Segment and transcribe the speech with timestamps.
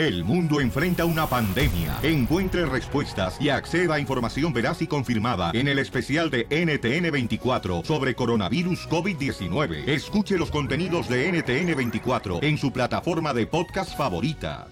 [0.00, 1.98] El mundo enfrenta una pandemia.
[2.02, 8.14] Encuentre respuestas y acceda a información veraz y confirmada en el especial de NTN24 sobre
[8.14, 9.86] coronavirus COVID-19.
[9.86, 14.68] Escuche los contenidos de NTN24 en su plataforma de podcast favorita.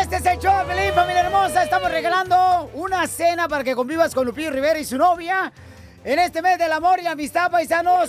[0.00, 1.64] Este es el show, Pelín, familia hermosa.
[1.64, 5.52] Estamos regalando una cena para que convivas con Lupillo Rivera y su novia
[6.02, 8.08] en este mes del amor y amistad, paisanos.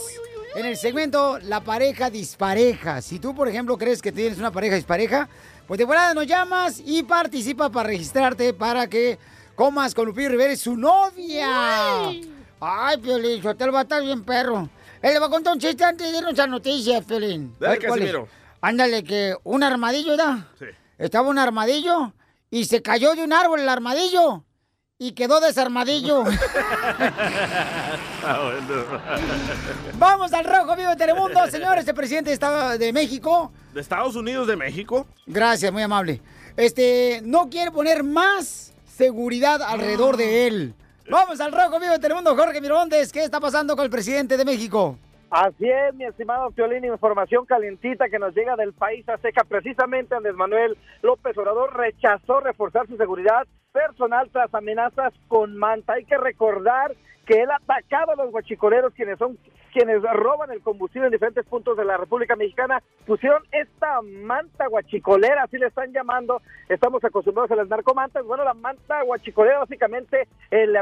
[0.54, 3.02] En el segmento La pareja dispareja.
[3.02, 5.30] Si tú, por ejemplo, crees que tienes una pareja dispareja,
[5.68, 9.18] pues de volada nos llamas y participa para registrarte para que
[9.56, 12.08] comas con Lupillo Rivera y su novia.
[12.60, 14.70] Ay, Piolín, hotel va a estar bien perro.
[15.02, 17.56] Él le va a contar un chiste antes de irnos a noticias, Piolín.
[17.60, 17.80] Dale.
[17.80, 18.28] Casimiro.
[18.60, 20.50] Ándale, que un armadillo, ¿da?
[20.60, 20.66] Sí.
[20.98, 22.14] Estaba un armadillo
[22.50, 24.44] y se cayó de un árbol el armadillo
[25.02, 26.24] y quedó desarmadillo.
[29.98, 33.52] Vamos al rojo vivo de Telemundo, señores, el presidente de Estado de México.
[33.74, 35.08] ¿De Estados Unidos de México?
[35.26, 36.22] Gracias, muy amable.
[36.56, 40.76] Este, no quiere poner más seguridad alrededor de él.
[41.10, 43.12] Vamos al rojo vivo de Telemundo, Jorge Miramontes.
[43.12, 45.00] ¿Qué está pasando con el presidente de México?
[45.32, 49.46] Así es, mi estimado Piolín, información calientita que nos llega del país azteca.
[49.46, 55.94] Precisamente Andrés Manuel López Obrador rechazó reforzar su seguridad personal tras amenazas con manta.
[55.94, 56.96] Hay que recordar
[57.32, 59.38] que él atacaba a los guachicoleros, quienes son
[59.72, 65.44] quienes roban el combustible en diferentes puntos de la República Mexicana, pusieron esta manta guachicolera,
[65.44, 70.68] así le están llamando, estamos acostumbrados a las narcomantas, bueno, la manta guachicolera básicamente eh,
[70.68, 70.80] le,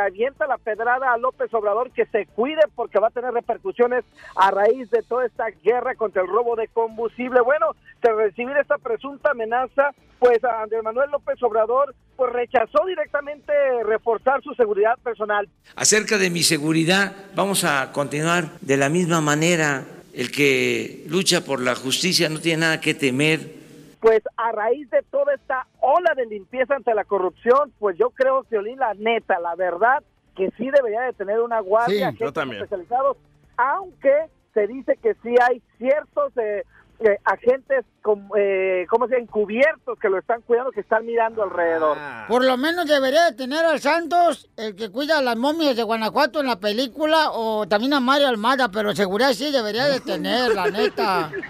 [0.00, 4.04] avienta la pedrada a López Obrador que se cuide porque va a tener repercusiones
[4.36, 7.40] a raíz de toda esta guerra contra el robo de combustible.
[7.40, 13.52] Bueno, tras recibir esta presunta amenaza, pues Andrés Manuel López Obrador pues rechazó directamente
[13.84, 15.48] reforzar su seguridad personal.
[15.76, 19.84] Acerca de mi seguridad, vamos a continuar de la misma manera.
[20.12, 23.62] El que lucha por la justicia no tiene nada que temer.
[24.00, 28.44] pues a raíz de toda esta ola de limpieza ante la corrupción, pues yo creo,
[28.50, 30.02] Violín, la neta, la verdad,
[30.36, 32.62] que sí debería de tener una guardia, Sí, yo también.
[32.64, 33.16] especializados,
[33.56, 34.12] aunque
[34.54, 36.64] se dice que sí hay ciertos eh,
[37.04, 39.16] eh, agentes, com- eh, ¿cómo se?
[39.16, 41.96] Encubiertos que lo están cuidando, que están mirando alrededor.
[42.00, 42.26] Ah.
[42.28, 45.82] Por lo menos debería de tener al Santos, el que cuida a las momias de
[45.82, 50.54] Guanajuato en la película, o también a Mario Almada, pero seguridad sí debería de tener,
[50.54, 51.30] la neta.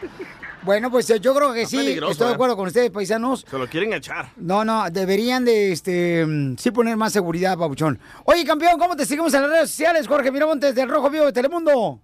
[0.64, 2.34] Bueno, pues eh, yo creo que sí, estoy de ¿eh?
[2.34, 3.44] acuerdo con ustedes, paisanos.
[3.50, 4.28] Se lo quieren echar.
[4.36, 6.24] No, no, deberían de, este,
[6.56, 7.98] sí poner más seguridad, Pabuchón.
[8.24, 10.06] Oye, campeón, ¿cómo te seguimos en las redes sociales?
[10.06, 12.00] Jorge Miramontes del Rojo Vivo de Telemundo.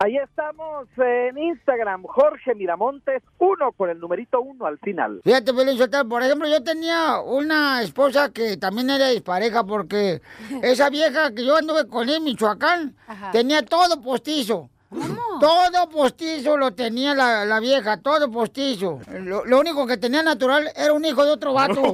[0.00, 5.20] Ahí estamos en Instagram, Jorge Miramontes, uno con el numerito uno al final.
[5.24, 10.22] Fíjate, Sotelo, por ejemplo, yo tenía una esposa que también era dispareja porque
[10.62, 12.94] esa vieja que yo anduve con él en Michoacán
[13.32, 14.70] tenía todo postizo.
[15.40, 19.00] Todo postizo lo tenía la, la vieja, todo postizo.
[19.20, 21.82] Lo, lo único que tenía natural era un hijo de otro vato.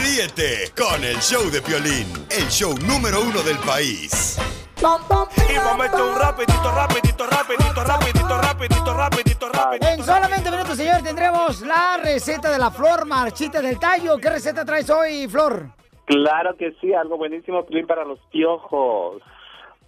[0.00, 4.36] Ríete con el show de Piolín, el show número uno del país.
[4.80, 9.86] Y vamos a echar un rapidito, rapidito, rapidito, rapidito, rapidito, rapidito, rapidito.
[9.88, 14.18] En solamente minutos, señor, tendremos la receta de la flor marchita del tallo.
[14.18, 15.72] ¿Qué receta traes hoy, Flor?
[16.06, 19.20] Claro que sí, algo buenísimo para los piojos.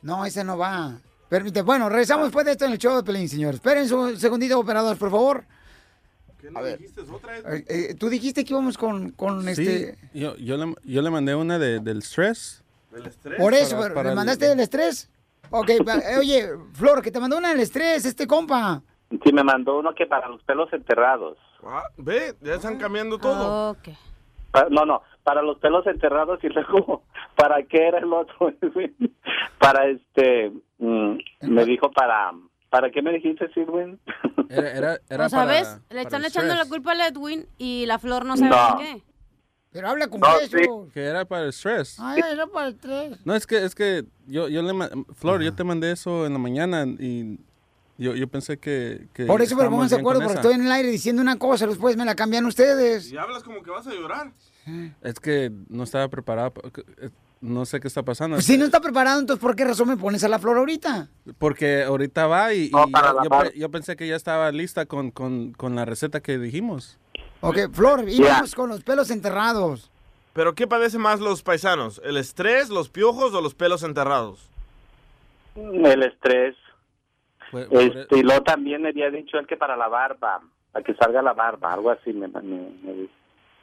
[0.03, 0.99] No, ese no va.
[1.29, 1.63] Permite.
[1.63, 3.55] Bueno, regresamos después de esto en el show de Pelín, señor.
[3.55, 5.45] Esperen un segundito, operador, por favor.
[6.41, 6.79] ¿Qué no A ver.
[6.79, 7.45] dijiste otra vez?
[7.47, 9.99] Eh, eh, Tú dijiste que íbamos con, con Sí, este...
[10.13, 12.65] yo, yo, le, yo le mandé una de, del stress.
[12.91, 13.39] ¿Del estrés?
[13.41, 15.11] Por eso, para- para ¿le el- mandaste del estrés?
[15.51, 18.83] Ok, pa- eh, oye, Flor, que te mandó una del estrés, este compa.
[19.25, 21.37] Sí, me mandó uno que para los pelos enterrados.
[21.65, 23.71] Ah, Ve, ya están cambiando todo.
[23.73, 23.89] Ok.
[24.53, 27.03] Pa- No, no, para los pelos enterrados y luego,
[27.37, 28.53] ¿para qué era el otro?
[29.59, 32.33] para este, mm, me dijo para,
[32.71, 33.99] ¿para qué me dijiste, Sirwin?
[34.49, 37.99] Era, era, era O sabes, para- le están echando la culpa a Edwin y la
[37.99, 38.69] flor no sabe No.
[38.69, 39.03] por qué.
[39.73, 40.89] Pero habla con No, peso.
[40.93, 41.97] Que era para el stress.
[42.01, 43.19] Ay, era para el estrés.
[43.25, 44.73] No, es que, es que yo, yo le
[45.15, 47.39] Flor, yo te mandé eso en la mañana y
[47.97, 50.41] yo, yo pensé que, que Por eso, pero pónganse de acuerdo, porque esa.
[50.49, 53.13] estoy en el aire diciendo una cosa, después me la cambian ustedes.
[53.13, 54.33] Y hablas como que vas a llorar.
[55.03, 56.53] Es que no estaba preparado.
[56.53, 56.69] pa-
[57.03, 57.11] eh,
[57.43, 58.37] No sé qué está pasando.
[58.37, 61.09] Pues si no está preparado, entonces ¿por qué razón me pones a la flor ahorita?
[61.39, 65.11] Porque ahorita va y, y No, para yo, yo pensé que ya estaba lista con,
[65.11, 66.99] con, con la receta que dijimos.
[67.41, 69.91] Ok, Flor, íbamos con los pelos enterrados.
[70.33, 72.01] ¿Pero qué padece más los paisanos?
[72.05, 74.41] ¿El estrés, los piojos o los pelos enterrados?
[75.57, 76.55] El estrés.
[77.71, 80.41] Este, y luego también me había dicho él que para la barba,
[80.71, 83.13] para que salga la barba, algo así me, me, me dijo.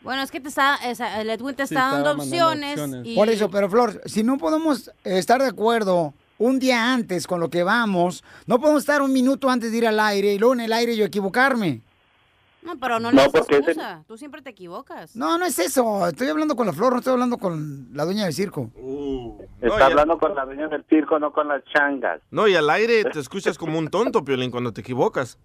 [0.01, 2.71] Bueno, es que te está, esa- el Edwin te Sí, está dando opciones.
[2.79, 3.01] opciones.
[3.07, 7.39] y- Por eso, pero Flor, si no podemos estar de acuerdo un día antes con
[7.39, 8.23] lo que vamos.
[8.45, 10.95] No podemos estar un minuto antes de ir al aire y luego en el aire
[10.95, 11.81] yo equivocarme.
[12.63, 14.03] No, pero no, No, le porque ese- excusa.
[14.07, 15.15] Tú siempre te equivocas.
[15.15, 16.05] No, no es eso.
[16.07, 18.71] Estoy hablando con la flor, no estoy hablando con la dueña del circo.
[19.61, 22.19] Está hablando con la dueña del circo, no con las changas.
[22.31, 25.37] No, y al aire te escuchas como un tonto, Piolín, cuando te equivocas.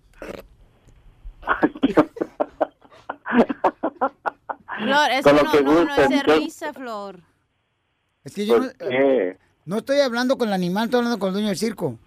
[4.79, 7.21] Flor, eso Con lo no, que no, no es de risa, Flor.
[8.25, 8.59] Es que yo
[9.65, 11.99] no estoy hablando con el animal, estoy hablando con el dueño del circo.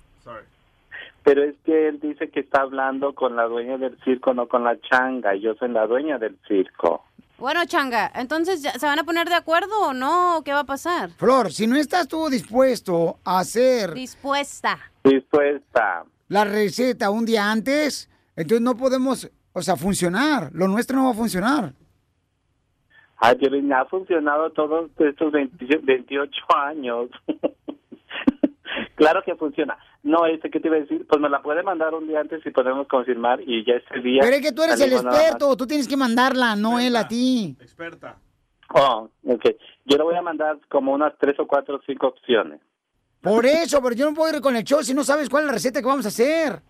[1.25, 4.63] Pero es que él dice que está hablando con la dueña del circo, no con
[4.63, 5.35] la changa.
[5.35, 7.03] y Yo soy la dueña del circo.
[7.37, 10.41] Bueno, Changa, entonces, ¿ya- ¿se van a poner de acuerdo o no?
[10.45, 11.09] ¿Qué va a pasar?
[11.17, 14.77] Flor, si no estás tú dispuesto a hacer Dispuesta.
[15.03, 16.05] Dispuesta.
[16.29, 20.49] la receta un día antes, entonces no podemos, o sea, funcionar.
[20.53, 21.73] Lo nuestro no va a funcionar.
[23.17, 27.09] Ay, Piolín, ha funcionado todos estos 20 28 años.
[28.95, 29.77] claro que funciona.
[30.05, 32.45] No, este que te iba a decir, pues me la puede mandar un día antes
[32.45, 34.21] y podemos confirmar y ya ese día.
[34.21, 37.57] Pero es que tú eres el experto, tú tienes que mandarla, no él a ti.
[37.59, 38.15] Experta.
[38.75, 39.45] Oh, ok.
[39.85, 42.61] Yo le voy a mandar como unas tres o cuatro o cinco opciones.
[43.19, 45.47] Por eso, pero yo no puedo ir con el show si no sabes cuál es
[45.47, 46.61] la receta que vamos a hacer.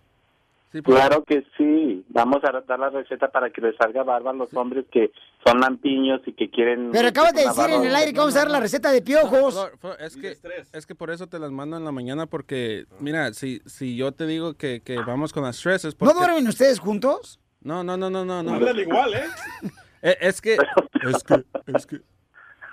[0.82, 2.04] Claro que sí.
[2.08, 5.10] Vamos a dar la receta para que les salga barba a los hombres que
[5.44, 6.90] son lampiños y que quieren.
[6.92, 9.54] Pero acabas de decir en el aire que vamos a dar la receta de piojos.
[9.54, 10.36] Flor, Flor, es, que,
[10.72, 14.12] es que por eso te las mando en la mañana porque, mira, si, si yo
[14.12, 16.14] te digo que, que vamos con las tres es ¿No porque...
[16.14, 17.40] duermen ustedes juntos?
[17.60, 18.42] No, no, no, no, no.
[18.42, 18.54] no.
[18.54, 19.24] Hablan igual, ¿eh?
[20.02, 20.54] Eh, Es que...
[20.54, 21.44] Es que...
[21.74, 22.00] Es que...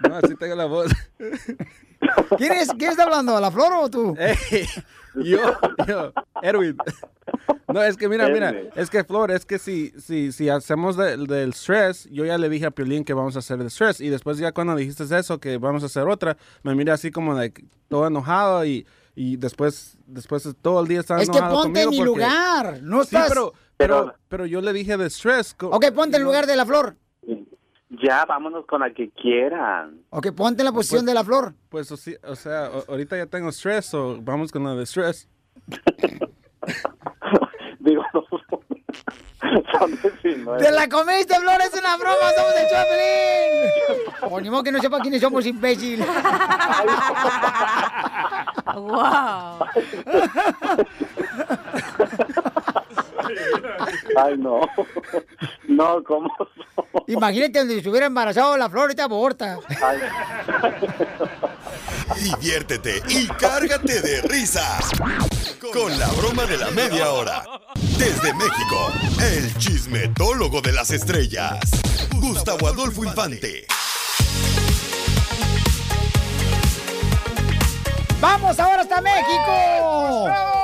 [0.07, 0.91] No, así tengo la voz.
[2.37, 3.39] ¿Quién, es, ¿Quién está hablando?
[3.39, 4.15] ¿La flor o tú?
[4.19, 4.67] Ey,
[5.15, 5.39] yo,
[5.87, 6.11] yo,
[6.41, 6.75] Erwin.
[7.71, 11.25] No, es que mira, mira, es que Flor, es que si, si, si hacemos del,
[11.27, 14.09] del stress, yo ya le dije a Piolín que vamos a hacer el stress y
[14.09, 17.51] después ya cuando dijiste eso, que vamos a hacer otra, me mira así como de
[17.87, 18.85] todo enojado y,
[19.15, 22.79] y después, después todo el día estaba Es que enojado ponte en mi porque- lugar.
[22.83, 23.29] No Sí, estás.
[23.29, 25.55] pero, pero, pero yo le dije de stress.
[25.61, 26.97] Ok, ponte en lugar de la flor.
[28.01, 30.01] Ya, vámonos con la que quieran.
[30.09, 31.53] Ok, ponte en la posición de la flor.
[31.69, 34.85] Pues, o, sí- o sea, o- ahorita ya tengo stress, o vamos con la de
[34.85, 35.27] stress.
[37.79, 38.23] Digo, no.
[39.77, 40.63] son 19.
[40.63, 41.59] ¡Te la comiste, Flor!
[41.61, 42.31] ¡Es una broma!
[42.35, 44.33] ¡Somos el Choplin!
[44.33, 46.03] O ni modo que no sepa quiénes somos, imbécil.
[48.75, 49.59] ¡Wow!
[54.17, 54.61] Ay, no.
[55.67, 56.29] No, ¿cómo?
[57.07, 59.57] Imagínate donde estuviera embarazado la Flor, ahorita aborta.
[62.21, 64.91] Diviértete y cárgate de risas
[65.73, 67.43] con la broma de la media hora.
[67.97, 68.91] Desde México,
[69.21, 71.59] el chismetólogo de las estrellas,
[72.15, 73.65] Gustavo Adolfo Infante.
[78.19, 80.62] ¡Vamos ahora hasta México!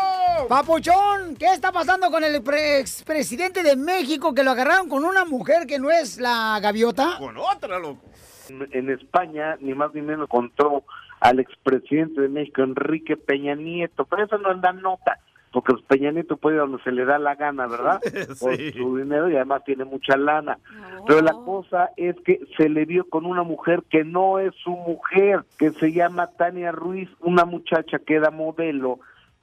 [0.49, 5.23] Papuchón, ¿qué está pasando con el pre- expresidente de México que lo agarraron con una
[5.23, 7.17] mujer que no es la gaviota?
[7.19, 8.01] Con otra, loco.
[8.49, 10.83] en España, ni más ni menos, encontró
[11.19, 14.05] al expresidente de México, Enrique Peña Nieto.
[14.05, 15.19] Pero eso no es la nota,
[15.53, 18.01] porque pues, Peña Nieto puede ir donde se le da la gana, ¿verdad?
[18.39, 20.57] Por su dinero y además tiene mucha lana.
[21.05, 24.71] Pero la cosa es que se le vio con una mujer que no es su
[24.71, 28.99] mujer, que se llama Tania Ruiz, una muchacha que era modelo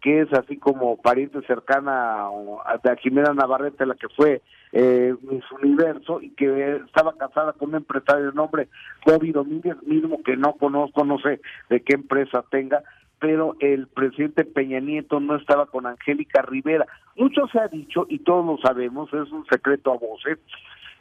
[0.07, 4.41] que es así como pariente cercana a Jimena Navarrete, la que fue
[4.71, 8.69] eh, Miss Universo, y que estaba casada con un empresario de nombre
[9.05, 11.41] Bobby Domínguez, mismo que no conozco, no sé
[11.71, 12.85] de qué empresa tenga,
[13.19, 16.87] pero el presidente Peña Nieto no estaba con Angélica Rivera.
[17.17, 20.39] Mucho se ha dicho, y todos lo sabemos, es un secreto a voces,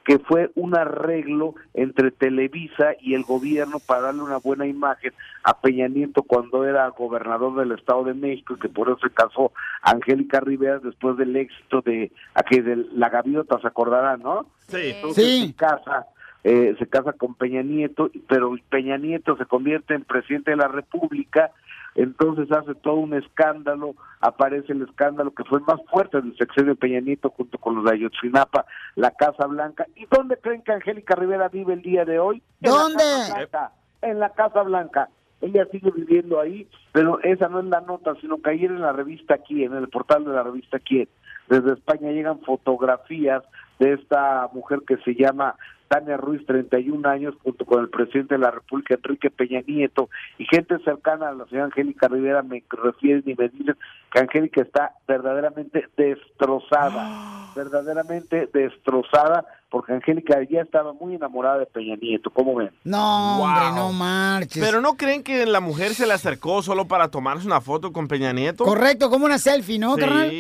[0.06, 5.12] que fue un arreglo entre Televisa y el gobierno para darle una buena imagen
[5.44, 9.10] a Peña Nieto cuando era gobernador del Estado de México y que por eso se
[9.10, 14.46] casó Angélica Rivera después del éxito de, aquí de La Gaviota, se acordarán, ¿no?
[14.68, 14.94] Sí.
[14.96, 16.06] Entonces se casa,
[16.44, 20.68] eh, se casa con Peña Nieto, pero Peña Nieto se convierte en presidente de la
[20.68, 21.50] República,
[21.96, 26.80] entonces hace todo un escándalo, aparece el escándalo que fue más fuerte del sexenio de
[26.80, 29.88] Peña Nieto junto con los de Ayotzinapa, la Casa Blanca.
[29.96, 32.44] ¿Y dónde creen que Angélica Rivera vive el día de hoy?
[32.62, 32.98] En la ¿Dónde?
[32.98, 33.72] Casa Blanca,
[34.02, 35.10] en la Casa Blanca.
[35.42, 38.94] Ella sigue viviendo ahí, pero esa no es la nota, sino que ayer en la
[38.94, 41.08] revista aquí, en el portal de la revista aquí,
[41.48, 43.44] desde España llegan fotografías
[43.80, 45.56] de esta mujer que se llama
[45.88, 50.46] Tania Ruiz, 31 años, junto con el presidente de la República, Enrique Peña Nieto, y
[50.46, 53.76] gente cercana a la señora Angélica Rivera me refieren y me dicen
[54.12, 61.96] que Angélica está verdaderamente destrozada, verdaderamente destrozada, porque Angélica ya estaba muy enamorada de Peña
[61.96, 62.72] Nieto, ¿cómo ven?
[62.84, 64.64] No, hombre, no marches.
[64.64, 68.08] Pero no creen que la mujer se le acercó solo para tomarse una foto con
[68.08, 68.64] Peña Nieto?
[68.64, 70.02] Correcto, como una selfie, ¿no, Sí.
[70.02, 70.32] carnal?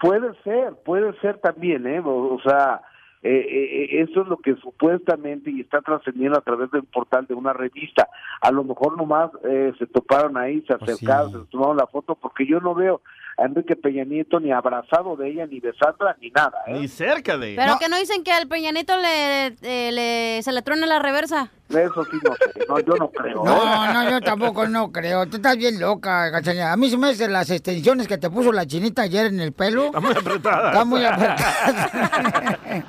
[0.00, 2.00] Puede ser, puede ser también, ¿eh?
[2.00, 2.82] O, o sea,
[3.22, 7.34] eh, eh, eso es lo que supuestamente y está trascendiendo a través del portal de
[7.34, 8.08] una revista.
[8.40, 12.16] A lo mejor nomás eh, se toparon ahí, se Pues acercaron, se tomaron la foto,
[12.16, 13.00] porque yo no veo
[13.38, 16.72] a Enrique Peña Nieto ni abrazado de ella, ni besándola, ni nada, ¿eh?
[16.80, 17.62] Ni cerca de ella.
[17.64, 21.50] Pero que no dicen que al Peñanito le, eh, le- se le truena la reversa.
[21.70, 23.42] Eso sí no sé, no, yo no creo.
[23.44, 25.26] No, no, yo tampoco no creo.
[25.26, 26.72] Tú estás bien loca, Cachanilla.
[26.72, 29.52] A mí se me hacen las extensiones que te puso la chinita ayer en el
[29.52, 29.86] pelo.
[29.86, 30.68] Está muy apretada.
[30.70, 32.58] Está muy apretada.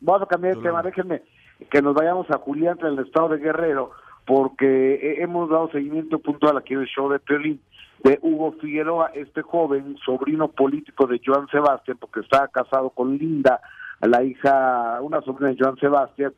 [0.00, 1.22] Vamos a cambiar el tema, déjenme
[1.70, 3.90] que nos vayamos a Julián, en el estado de Guerrero,
[4.26, 7.60] porque hemos dado seguimiento puntual aquí en el show de Piolín
[8.02, 13.60] de Hugo Figueroa, este joven, sobrino político de Joan Sebastián, porque estaba casado con Linda,
[14.00, 16.32] la hija, una sobrina de Joan Sebastián,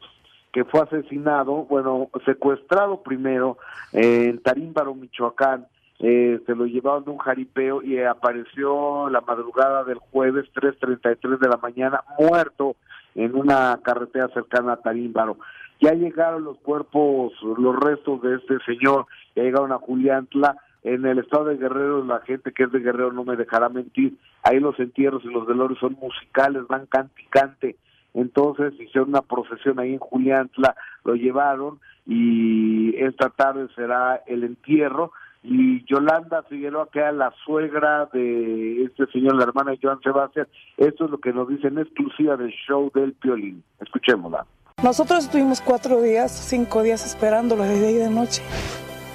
[0.52, 3.59] que fue asesinado, bueno, secuestrado primero
[3.92, 5.66] en Tarímbaro, Michoacán,
[6.04, 11.49] eh, se lo llevaron de un jaripeo y apareció la madrugada del jueves 3.33 de
[11.49, 12.75] la mañana muerto
[13.14, 15.37] en una carretera cercana a Tarímbaro.
[15.81, 21.47] Ya llegaron los cuerpos, los restos de este señor, llegaron a Juliantla, en el estado
[21.47, 25.25] de Guerrero, la gente que es de Guerrero no me dejará mentir, ahí los entierros
[25.25, 27.77] y los velorios son musicales, van cante y cante,
[28.15, 30.75] entonces hicieron una procesión ahí en Juliantla,
[31.05, 35.12] lo llevaron y esta tarde será el entierro
[35.45, 40.49] y Yolanda Figueroa que era la suegra de este señor, la hermana de Joan Sebastián,
[40.77, 44.47] esto es lo que nos dicen exclusiva del show del Piolín, escuchémosla.
[44.83, 48.43] Nosotros estuvimos cuatro días, cinco días esperándolo desde ahí de noche.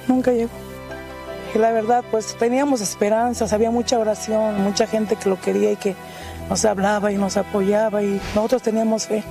[0.08, 0.67] Nunca llegó.
[1.54, 5.76] Y la verdad, pues teníamos esperanzas, había mucha oración, mucha gente que lo quería y
[5.76, 5.94] que
[6.48, 9.22] nos hablaba y nos apoyaba y nosotros teníamos fe.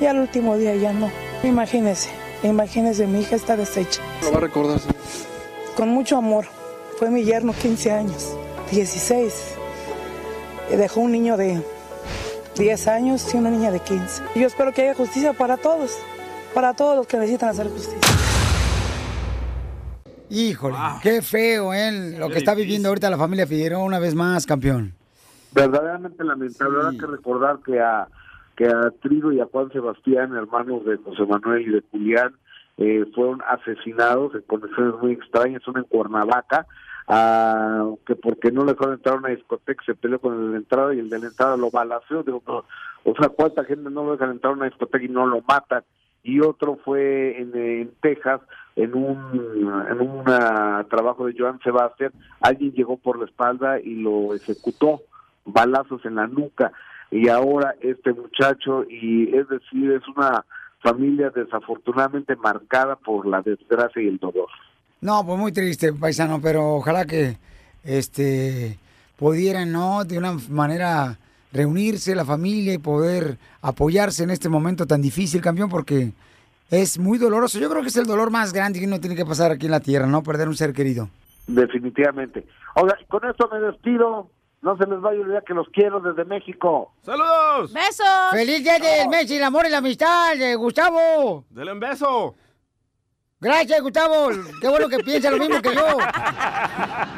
[0.00, 1.10] Y al último día ya no.
[1.42, 2.10] Imagínese,
[2.42, 4.00] imagínese, mi hija está deshecha.
[4.22, 4.80] Lo va a recordar.
[5.76, 6.46] Con mucho amor.
[6.98, 8.32] Fue mi yerno 15 años,
[8.70, 9.34] 16.
[10.72, 11.62] Y dejó un niño de
[12.56, 14.22] 10 años y una niña de 15.
[14.34, 15.92] Y yo espero que haya justicia para todos,
[16.54, 18.15] para todos los que necesitan hacer justicia.
[20.30, 22.16] Híjole, qué feo, ¿eh?
[22.18, 24.92] Lo que está viviendo ahorita la familia Figueroa una vez más, campeón.
[25.52, 26.78] verdaderamente lamentable.
[26.78, 28.08] Habrá que recordar que a
[28.56, 32.34] que a Trigo y a Juan Sebastián, hermanos de José Manuel y de Julián,
[32.78, 36.66] eh, fueron asesinados en condiciones muy extrañas, uno en Cuernavaca,
[37.06, 40.50] ah, que porque no le dejaron entrar a una discoteca se peleó con el de
[40.52, 42.22] la entrada y el de la entrada lo balaceó.
[42.22, 42.64] Digo, no,
[43.04, 45.84] o sea, ¿cuánta gente no lo dejan entrar a una discoteca y no lo matan?
[46.26, 48.40] Y otro fue en, Texas,
[48.74, 49.16] en un,
[49.88, 55.02] en un trabajo de Joan Sebastián, alguien llegó por la espalda y lo ejecutó,
[55.44, 56.72] balazos en la nuca.
[57.12, 60.44] Y ahora este muchacho, y es decir, es una
[60.80, 64.48] familia desafortunadamente marcada por la desgracia y el dolor.
[65.00, 67.36] No, pues muy triste, paisano, pero ojalá que
[67.84, 68.78] este
[69.16, 70.04] pudieran, ¿no?
[70.04, 71.18] De una manera
[71.52, 76.12] reunirse la familia y poder apoyarse en este momento tan difícil, campeón, porque
[76.70, 77.58] es muy doloroso.
[77.58, 79.72] Yo creo que es el dolor más grande que uno tiene que pasar aquí en
[79.72, 80.22] la tierra, ¿no?
[80.22, 81.08] Perder un ser querido.
[81.46, 82.46] Definitivamente.
[82.74, 84.30] Oiga, con esto me despido.
[84.62, 86.92] No se les vaya a olvidar que los quiero desde México.
[87.02, 87.72] ¡Saludos!
[87.72, 88.06] ¡Besos!
[88.32, 91.44] ¡Feliz día del Messi, el amor y la amistad, eh, Gustavo!
[91.50, 92.34] Dele un beso.
[93.38, 94.30] Gracias, Gustavo.
[94.60, 95.86] Qué bueno que piensa lo mismo que yo.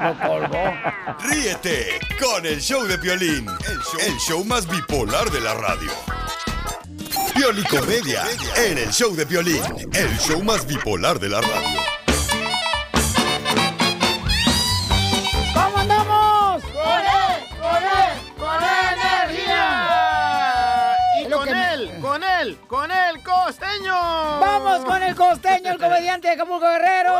[0.02, 0.74] Lo colgó.
[1.28, 5.90] Ríete con el show de Piolín, el show, el show más bipolar de la radio.
[7.34, 8.24] Piolicomedia
[8.56, 9.62] en el show de Piolín,
[9.94, 11.97] el show más bipolar de la radio.
[24.62, 27.14] ¡Vamos con el costeño, el comediante de Acapulco Guerrero!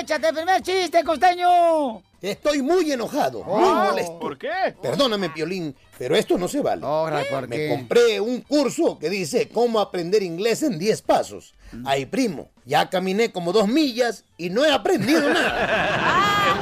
[0.00, 2.00] ¡Échate el primer chiste, costeño!
[2.22, 3.74] Estoy muy enojado, muy Oh.
[3.90, 4.18] molesto.
[4.20, 4.74] ¿Por qué?
[4.80, 6.84] Perdóname, Piolín, pero esto no se vale.
[6.84, 7.68] Ahora, ¿por Me qué?
[7.68, 11.54] compré un curso que dice cómo aprender inglés en 10 pasos.
[11.84, 16.56] Ay, primo, ya caminé como dos millas y no he aprendido nada.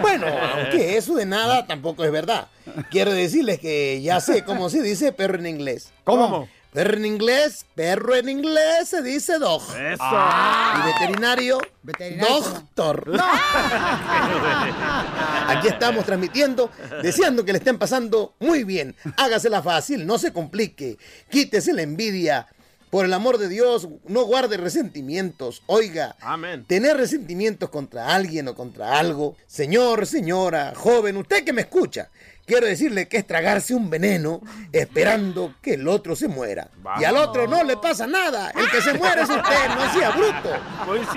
[0.00, 2.48] Bueno, aunque eso de nada tampoco es verdad.
[2.90, 5.92] Quiero decirles que ya sé cómo se dice perro en inglés.
[6.04, 6.48] ¿Cómo?
[6.72, 9.62] Perro en inglés, perro en inglés se dice dog.
[9.62, 10.04] Eso.
[10.04, 12.40] Y veterinario, Veterinario.
[12.40, 13.10] doctor.
[15.48, 16.70] Aquí estamos transmitiendo,
[17.02, 18.94] deseando que le estén pasando muy bien.
[19.16, 20.98] Hágasela fácil, no se complique.
[21.30, 22.46] Quítese la envidia
[22.90, 25.62] por el amor de Dios, no guarde resentimientos.
[25.66, 26.64] Oiga, Amén.
[26.66, 29.36] tener resentimientos contra alguien o contra algo.
[29.46, 32.08] Señor, señora, joven, usted que me escucha,
[32.48, 34.40] quiero decirle que es tragarse un veneno
[34.72, 36.68] esperando que el otro se muera.
[36.98, 38.50] Y al otro no le pasa nada.
[38.56, 40.50] El que se muere es usted, no sea bruto.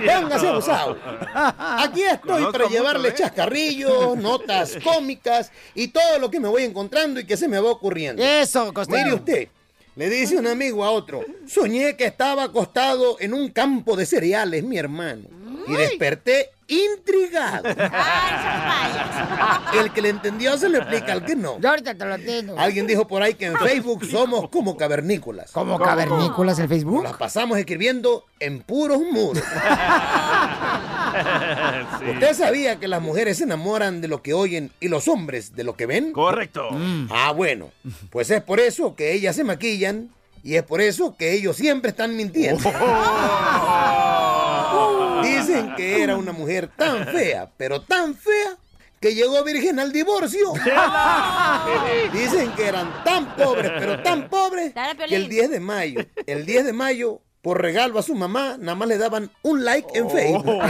[0.06, 0.98] Póngase abusado.
[1.34, 3.14] Aquí estoy Conozco para mucho, llevarle ¿eh?
[3.16, 7.72] chascarrillos, notas cómicas y todo lo que me voy encontrando y que se me va
[7.72, 8.22] ocurriendo.
[8.22, 9.06] Eso, costeño.
[9.06, 9.48] Mire usted,
[9.96, 14.64] le dice un amigo a otro, soñé que estaba acostado en un campo de cereales,
[14.64, 15.24] mi hermano,
[15.68, 17.70] y desperté intrigado.
[19.74, 21.60] El que le entendió se le explica al que no.
[21.60, 22.56] Yo ahorita te lo entiendo.
[22.58, 25.52] Alguien dijo por ahí que en Facebook somos como cavernícolas.
[25.52, 27.04] ¿Como cavernícolas en Facebook?
[27.04, 29.44] Las pasamos escribiendo en puros muros.
[32.14, 35.64] ¿Usted sabía que las mujeres se enamoran de lo que oyen y los hombres de
[35.64, 36.14] lo que ven?
[36.14, 36.70] Correcto.
[37.10, 37.72] Ah, bueno.
[38.10, 40.10] Pues es por eso que ellas se maquillan
[40.44, 42.72] y es por eso que ellos siempre están mintiendo.
[45.24, 48.58] Dicen que era una mujer tan fea, pero tan fea,
[49.00, 50.54] que llegó virgen al divorcio.
[52.14, 54.74] Dicen que eran tan pobres, pero tan pobres,
[55.08, 58.76] que el 10 de mayo, el 10 de mayo, por regalo a su mamá, nada
[58.76, 60.60] más le daban un like en Facebook.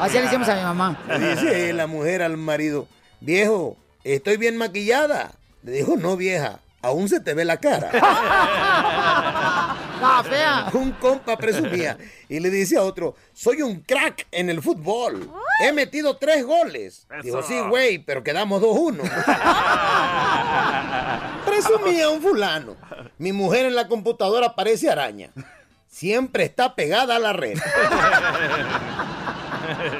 [0.00, 0.98] Así le decimos a mi mamá.
[1.08, 2.86] Le dice la mujer al marido,
[3.20, 5.32] viejo, estoy bien maquillada.
[5.64, 7.90] Le dijo, no vieja, aún se te ve la cara.
[10.00, 10.70] No, fea.
[10.72, 15.30] Un compa presumía y le dice a otro, soy un crack en el fútbol.
[15.62, 17.06] He metido tres goles.
[17.22, 19.02] Dijo, sí, güey, pero quedamos 2-1.
[21.44, 22.76] Presumía un fulano.
[23.18, 25.30] Mi mujer en la computadora parece araña.
[25.86, 27.58] Siempre está pegada a la red.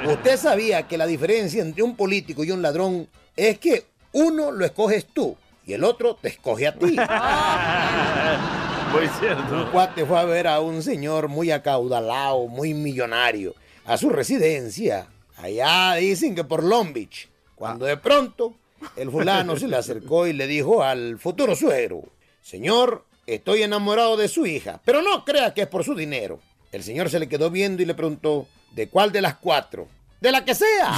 [0.07, 4.65] ¿Usted sabía que la diferencia entre un político y un ladrón es que uno lo
[4.65, 5.37] escoges tú
[5.71, 6.97] y el otro te escoge a ti?
[8.91, 9.71] Muy Un cierto.
[9.71, 15.07] cuate fue a ver a un señor muy acaudalado, muy millonario, a su residencia.
[15.37, 17.29] Allá dicen que por Long Beach.
[17.55, 18.53] Cuando de pronto
[18.97, 22.01] el fulano se le acercó y le dijo al futuro suegro,
[22.41, 26.39] señor, estoy enamorado de su hija, pero no crea que es por su dinero.
[26.73, 29.87] El señor se le quedó viendo y le preguntó, ¿de cuál de las cuatro?
[30.21, 30.91] De la que sea.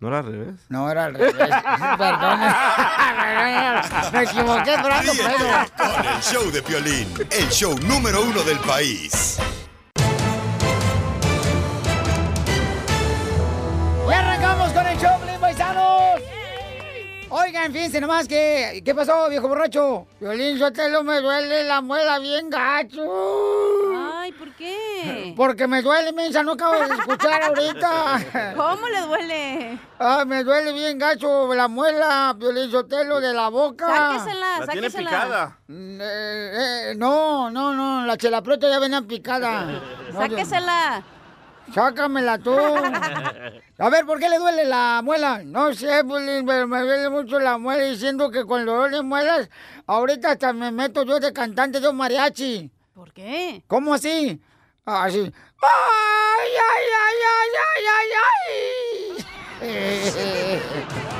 [0.00, 0.54] ¿No era al revés?
[0.70, 1.34] No, era al revés.
[1.98, 2.40] Perdón.
[4.12, 9.36] me equivoqué, pero ando con el show de Piolín, el show número uno del país.
[17.50, 18.80] Oigan, fíjense nomás que...
[18.84, 20.06] ¿Qué pasó, viejo borracho?
[20.20, 23.02] Violín Sotelo, me duele la muela bien gacho.
[24.14, 25.34] Ay, ¿por qué?
[25.36, 28.54] Porque me duele, mensa, no acabo de escuchar ahorita.
[28.56, 29.80] ¿Cómo le duele?
[29.98, 33.84] Ay, me duele bien gacho la muela, Violín Sotelo, de la boca.
[33.88, 35.10] Sáquesela, La tiene sáquesela.
[35.10, 35.58] picada.
[35.66, 39.64] Mm, eh, eh, no, no, no, la chelaprota ya venía picada.
[39.64, 39.80] No,
[40.20, 41.02] Sáquesela.
[41.74, 42.56] Sácamela tú.
[43.78, 45.42] A ver, ¿por qué le duele la muela?
[45.44, 49.48] No sé, pero me duele mucho la muela diciendo que con el dolor de muelas,
[49.86, 52.70] ahorita hasta me meto yo de cantante de un mariachi.
[52.94, 53.62] ¿Por qué?
[53.66, 54.40] ¿Cómo así?
[54.84, 55.20] Así.
[55.62, 58.08] ¡Ay, ay, ay, ay, ay, ay,
[59.62, 59.90] ay!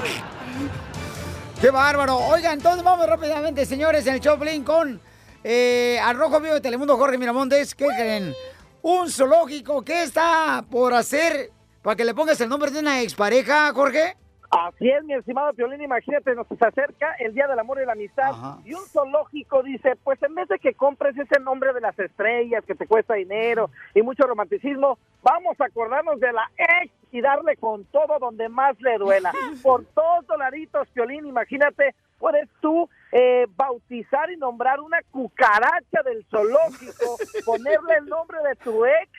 [1.61, 2.17] ¡Qué bárbaro!
[2.17, 5.01] Oiga, entonces vamos rápidamente, señores, en el Choplin con
[5.45, 7.75] eh, al Rojo Vivo de Telemundo, Jorge Miramontes.
[7.75, 8.35] ¿Qué creen?
[8.83, 9.83] Un zoológico.
[9.83, 11.51] ¿Qué está por hacer
[11.83, 14.17] para que le pongas el nombre de una expareja, Jorge?
[14.51, 18.59] Así es, mi estimado Piolín, imagínate, nos acerca el Día del Amor y la Amistad
[18.65, 22.65] y un zoológico dice, pues en vez de que compres ese nombre de las estrellas
[22.65, 26.51] que te cuesta dinero y mucho romanticismo, vamos a acordarnos de la
[26.83, 29.31] ex y darle con todo donde más le duela.
[29.63, 37.17] Por dos dolaritos, Piolín, imagínate, puedes tú eh, bautizar y nombrar una cucaracha del zoológico,
[37.45, 39.11] ponerle el nombre de tu ex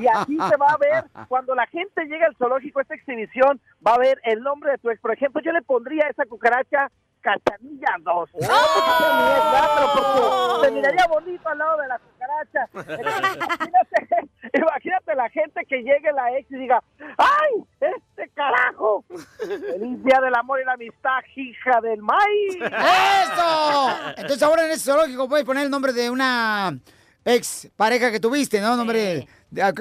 [0.00, 3.94] y así se va a ver, cuando la gente llegue al zoológico, esta exhibición, va
[3.94, 5.00] a ver el nombre de tu ex.
[5.00, 6.90] Por ejemplo, yo le pondría a esa cucaracha
[7.26, 8.30] Cachanilla 2.
[10.62, 12.68] Se miraría bonito al lado de la cucaracha.
[13.02, 16.82] Imagínate, imagínate la gente que llegue la ex y diga,
[17.16, 19.04] ¡ay, este carajo!
[19.08, 22.56] ¡Feliz Día del Amor y la Amistad, hija del maíz!
[22.60, 23.90] ¡Eso!
[24.16, 26.76] Entonces ahora en ese zoológico puedes poner el nombre de una
[27.24, 28.76] ex pareja que tuviste, ¿no?
[28.76, 29.26] Nombre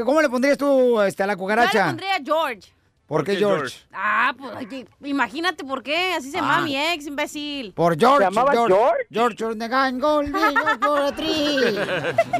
[0.05, 1.85] ¿Cómo le pondrías tú este, a la Yo le cucaracha?
[1.87, 2.74] pondría George.
[3.07, 3.77] ¿Por qué George?
[3.93, 6.13] Ah, pues oye, imagínate por qué.
[6.17, 6.61] Así se llama Ah.
[6.61, 7.71] mi ex, imbécil.
[7.73, 8.17] Por George.
[8.17, 8.75] ¿Se llamaba George.
[9.11, 9.35] George?
[9.37, 10.35] George gun, gold,
[10.81, 11.79] George tree.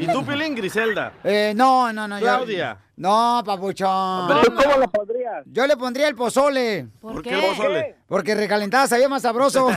[0.00, 1.12] ¿Y tú, Pilín, Griselda?
[1.22, 2.18] Eh, no, no, no.
[2.18, 2.78] yo- Claudia.
[2.96, 4.26] No, papuchón.
[4.28, 5.44] ¿Cómo lo pondrías?
[5.46, 6.88] Yo le pondría el pozole.
[7.00, 7.50] ¿Por ¿Por qué qué?
[7.50, 7.96] el pozole?
[8.08, 9.68] Porque recalentada sabía más sabroso.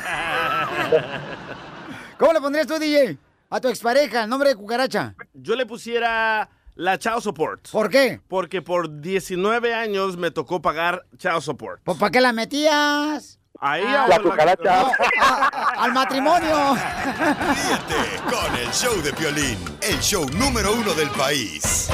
[2.17, 3.17] ¿Cómo le pondrías tú, DJ?
[3.49, 5.15] A tu expareja, el nombre de cucaracha.
[5.33, 6.47] Yo le pusiera
[6.79, 7.67] la child support.
[7.71, 8.21] ¿Por qué?
[8.29, 11.81] Porque por 19 años me tocó pagar child support.
[11.83, 13.37] Pues, ¿para qué la metías?
[13.59, 14.05] Ahí Ah.
[14.05, 14.63] a- La cucaracha.
[14.83, 16.75] No, a- a- al matrimonio.
[16.75, 21.89] Ríete con el show de Piolín, el show número uno del país.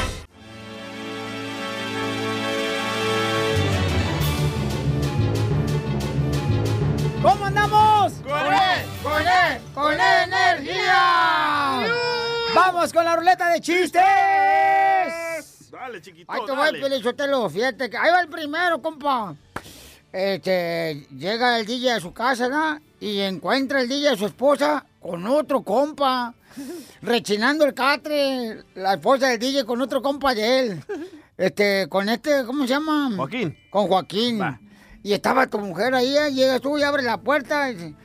[7.21, 8.13] ¿Cómo andamos?
[8.23, 8.85] ¡Con él!
[9.01, 9.61] ¡Con él!
[9.73, 10.44] ¡Con energía!
[12.85, 14.03] ¡Vamos con la ruleta de chistes!
[15.71, 16.79] Dale, chiquito, Ahí te voy, dale.
[16.79, 19.35] Pelizotelo, fíjate que ahí va el primero, compa.
[20.11, 22.79] Este, llega el DJ a su casa, ¿no?
[22.99, 26.35] Y encuentra el DJ a su esposa con otro compa.
[27.01, 30.83] Rechinando el catre, la esposa del DJ con otro compa de él.
[31.37, 33.09] Este, con este, ¿cómo se llama?
[33.15, 33.57] Joaquín.
[33.71, 34.41] Con Joaquín.
[35.01, 37.95] Y estaba tu mujer ahí, llegas tú y abres la puerta y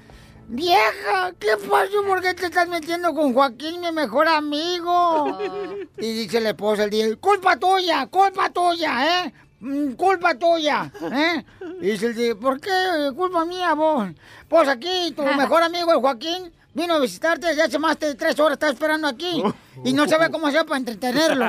[0.52, 2.02] Vieja, ¿qué pasó?
[2.04, 5.38] ¿Por qué te estás metiendo con Joaquín, mi mejor amigo?
[5.96, 9.32] Y dice la esposa el día, culpa tuya, culpa tuya, ¿eh?
[9.60, 11.44] Mm, Culpa tuya, ¿eh?
[11.80, 12.70] Y dice el día, ¿por qué
[13.14, 14.08] culpa mía vos?
[14.48, 18.40] Pues aquí tu mejor amigo, el Joaquín, vino a visitarte, ya hace más de tres
[18.40, 19.42] horas, está esperando aquí.
[19.84, 21.46] Y no sabe cómo hacer para entretenerlo.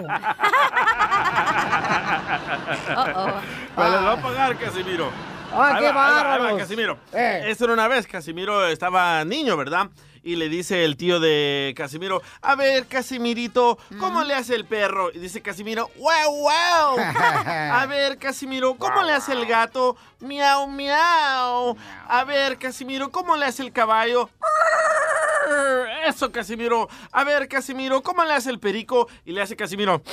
[3.76, 5.10] Pero les va a pagar, Casimiro.
[5.54, 6.60] Ah, qué bárbaros.
[6.60, 6.98] Casimiro.
[7.14, 7.44] Eh.
[7.48, 9.90] Esto era una vez, Casimiro estaba niño, ¿verdad?
[10.24, 15.10] Y le dice el tío de Casimiro, a ver, Casimirito, ¿cómo le hace el perro?
[15.12, 17.00] Y dice Casimiro, wow, wow.
[17.46, 19.98] A ver, Casimiro, ¿cómo le hace el gato?
[20.20, 21.76] Miau, miau.
[22.08, 24.30] A ver, Casimiro, ¿cómo le hace el caballo?
[26.08, 26.88] Eso, Casimiro.
[27.12, 29.08] A ver, Casimiro, ¿cómo le hace el perico?
[29.26, 30.04] Y le hace Casimiro.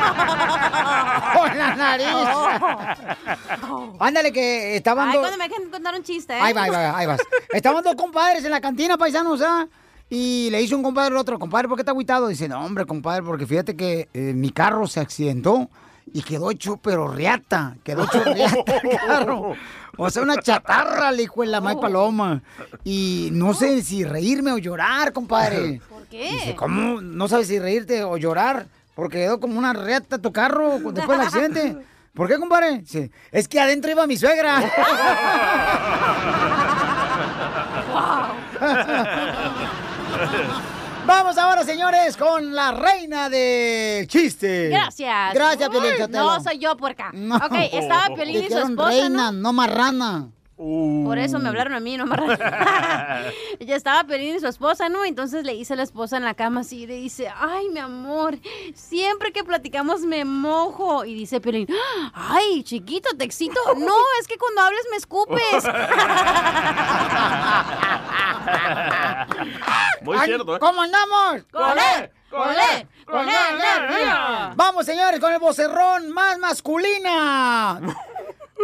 [1.36, 2.06] Con la nariz.
[4.00, 6.40] Ándale, que estaban Ay, dos- cuando me dejen contar un chiste, ¿eh?
[6.40, 7.20] Ahí va, ahí va, ahí vas.
[7.52, 9.66] Estaban dos compadres en la cantina, paisanos, ¿ah?
[10.08, 12.26] Y le hizo un compadre al otro, compadre, ¿por qué está agüitado?
[12.28, 15.70] Dice, no, hombre, compadre, porque fíjate que eh, mi carro se accidentó
[16.12, 19.52] y quedó hecho pero riata, quedó hecho riata el carro.
[19.96, 22.42] O sea, una chatarra, le dijo en la May Paloma.
[22.84, 25.80] Y no sé si reírme o llorar, compadre.
[25.88, 26.56] ¿Por Dice, qué?
[26.56, 27.00] ¿cómo?
[27.00, 28.66] No sabes si reírte o llorar
[29.00, 31.78] porque quedó como una riata tu carro después del accidente.
[32.14, 32.80] ¿Por qué, compadre?
[32.80, 34.60] Dice, es que adentro iba mi suegra.
[41.06, 44.68] Vamos ahora, señores, con la reina del chiste.
[44.68, 45.32] Gracias.
[45.32, 45.94] Gracias, Piolín.
[46.10, 47.10] No, soy yo, puerca.
[47.14, 47.36] No.
[47.36, 49.40] Ok, estaba Piolín y su esposa, reina, ¿no?
[49.40, 50.28] no marrana.
[50.60, 52.16] Por eso me hablaron a mí, no me
[53.60, 55.06] Ya estaba Pelín y su esposa, ¿no?
[55.06, 58.38] Entonces le dice a la esposa en la cama así, le dice, ay, mi amor,
[58.74, 61.06] siempre que platicamos me mojo.
[61.06, 61.66] Y dice Pelín,
[62.12, 63.58] ay, chiquito, te excito.
[63.78, 65.64] No, es que cuando hables me escupes.
[70.02, 70.58] Muy Ay, cierto, ¿eh?
[70.58, 71.42] ¿Cómo andamos?
[71.50, 72.10] ¡Con él!
[72.28, 72.86] ¡Con él!
[73.06, 74.52] ¡Con él, energía!
[74.56, 77.80] Vamos, señores, con el vocerrón más masculina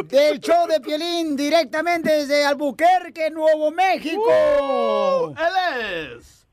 [0.04, 5.34] del show de Piolín directamente desde Albuquerque, Nuevo México.
[5.36, 6.46] ¡Él es!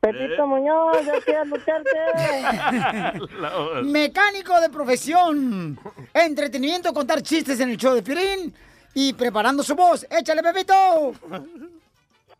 [0.00, 1.98] Pepito Muñoz, de aquí Albuquerque.
[3.84, 5.78] Mecánico de profesión.
[6.14, 8.54] Entretenimiento, contar chistes en el show de Piolín
[8.94, 10.06] y preparando su voz.
[10.10, 11.12] ¡Échale, Pepito!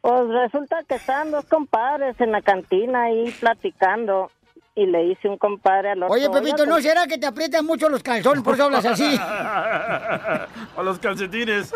[0.01, 4.31] Pues resulta que estaban dos compadres en la cantina ahí platicando
[4.79, 6.15] y le dice un compadre al otro.
[6.15, 8.45] Oye, Pepito, "Oiga, ¿no será que te aprietan mucho los calzones?
[8.45, 9.19] Por eso hablas así.
[10.77, 11.75] o los calcetines.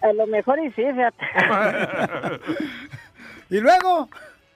[0.00, 1.24] A lo mejor y sí, fíjate.
[3.50, 4.08] ¿Y luego?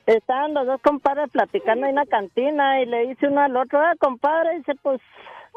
[0.06, 3.92] Estaban los dos compadres platicando en la cantina y le dice uno al otro, ah,
[3.98, 4.98] compadre, dice, pues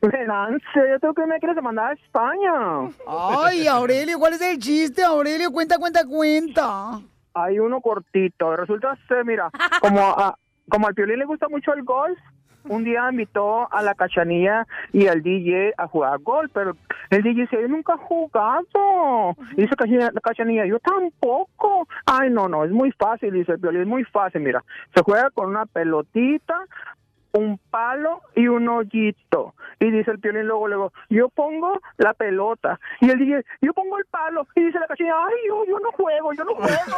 [0.00, 2.90] Venancio, yo tengo que me quieres mandar a España.
[3.06, 5.50] Ay, Aurelio, ¿cuál es el chiste, Aurelio?
[5.50, 7.00] Cuenta, cuenta, cuenta.
[7.34, 8.56] Hay uno cortito.
[8.56, 10.36] Resulta ser, mira, como a,
[10.68, 12.18] como al Piolín le gusta mucho el golf,
[12.64, 16.76] un día invitó a la cachanilla y al DJ a jugar golf, pero
[17.10, 19.36] el DJ dice, yo nunca he jugado.
[19.56, 21.88] Y dice la cachanilla, yo tampoco.
[22.04, 24.62] Ay, no, no, es muy fácil, dice el Piolín, es muy fácil, mira.
[24.94, 26.58] Se juega con una pelotita,
[27.38, 29.54] un palo y un hoyito.
[29.80, 32.80] Y dice el piolín luego, luego, yo pongo la pelota.
[33.00, 34.46] Y el DJ, yo pongo el palo.
[34.54, 36.78] Y dice la cachinilla, ay, yo, yo no juego, yo no juego.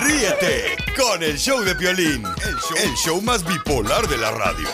[0.00, 4.68] Ríete con el show de Piolín, el show, el show más bipolar de la radio.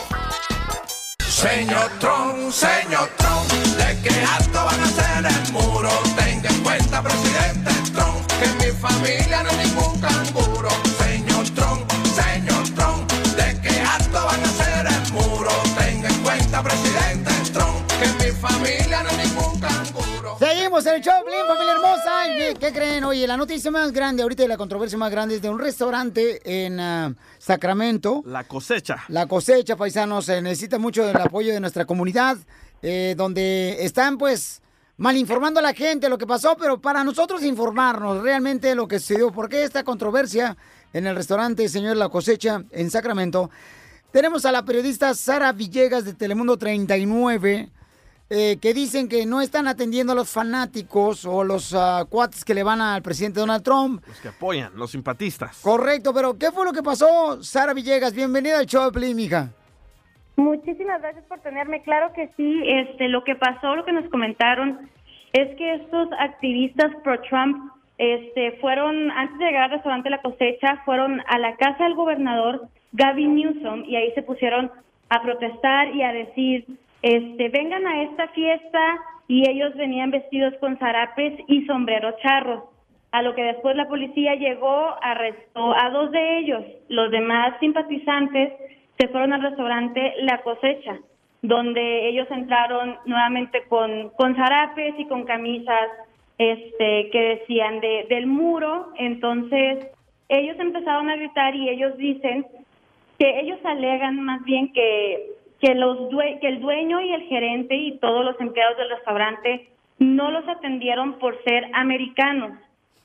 [1.19, 5.91] Señor Trump, señor Trump, ¿de qué alto van a hacer el muro?
[6.17, 10.88] Tenga en cuenta, presidente Trump, que mi familia no es ningún canguro.
[16.63, 20.37] Presidente Trump, que mi familia no es ningún canguro.
[20.39, 22.29] Seguimos en el show, Blin, familia hermosa.
[22.29, 23.05] ¿Y ¿Qué creen?
[23.05, 26.41] Oye, la noticia más grande ahorita y la controversia más grande es de un restaurante
[26.45, 28.23] en ah, Sacramento.
[28.27, 29.05] La cosecha.
[29.09, 32.39] La cosecha, paisanos, se necesita mucho del apoyo de nuestra comunidad,
[32.83, 34.61] eh, donde están, pues,
[34.97, 38.99] mal informando a la gente lo que pasó, pero para nosotros informarnos realmente lo que
[38.99, 39.31] sucedió.
[39.31, 40.57] ¿Por qué esta controversia
[40.93, 43.51] en el restaurante Señor La Cosecha en Sacramento?
[44.11, 47.69] Tenemos a la periodista Sara Villegas de Telemundo 39.
[48.31, 52.55] eh, que dicen que no están atendiendo a los fanáticos o los ah, cuates que
[52.55, 54.03] le van al presidente Donald Trump.
[54.07, 55.61] Los que apoyan, los simpatistas.
[55.63, 58.15] Correcto, pero ¿qué fue lo que pasó, Sara Villegas?
[58.15, 59.51] Bienvenida al show de Pelín, mija.
[60.37, 61.83] Muchísimas gracias por tenerme.
[61.83, 64.89] Claro que sí, este, lo que pasó, lo que nos comentaron,
[65.33, 71.21] es que estos activistas pro-Trump este, fueron, antes de llegar al restaurante La Cosecha, fueron
[71.29, 74.71] a la casa del gobernador Gavin Newsom y ahí se pusieron
[75.09, 76.67] a protestar y a decir,
[77.03, 82.71] este, vengan a esta fiesta y ellos venían vestidos con zarapes y sombrero charro.
[83.11, 86.65] A lo que después la policía llegó, arrestó a dos de ellos.
[86.89, 88.53] Los demás simpatizantes
[88.99, 90.99] se fueron al restaurante La Cosecha,
[91.41, 95.89] donde ellos entraron nuevamente con, con zarapes y con camisas
[96.37, 98.93] este, que decían de, del muro.
[98.97, 99.87] Entonces,
[100.29, 102.47] ellos empezaron a gritar y ellos dicen
[103.19, 107.75] que ellos alegan más bien que, que, los due- que el dueño y el gerente
[107.75, 112.53] y todos los empleados del restaurante no los atendieron por ser americanos.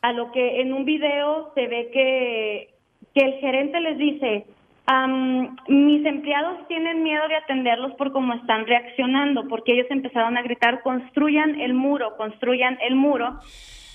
[0.01, 2.69] A lo que en un video se ve que,
[3.15, 4.45] que el gerente les dice,
[4.85, 10.41] Am, mis empleados tienen miedo de atenderlos por cómo están reaccionando, porque ellos empezaron a
[10.41, 13.39] gritar, construyan el muro, construyan el muro.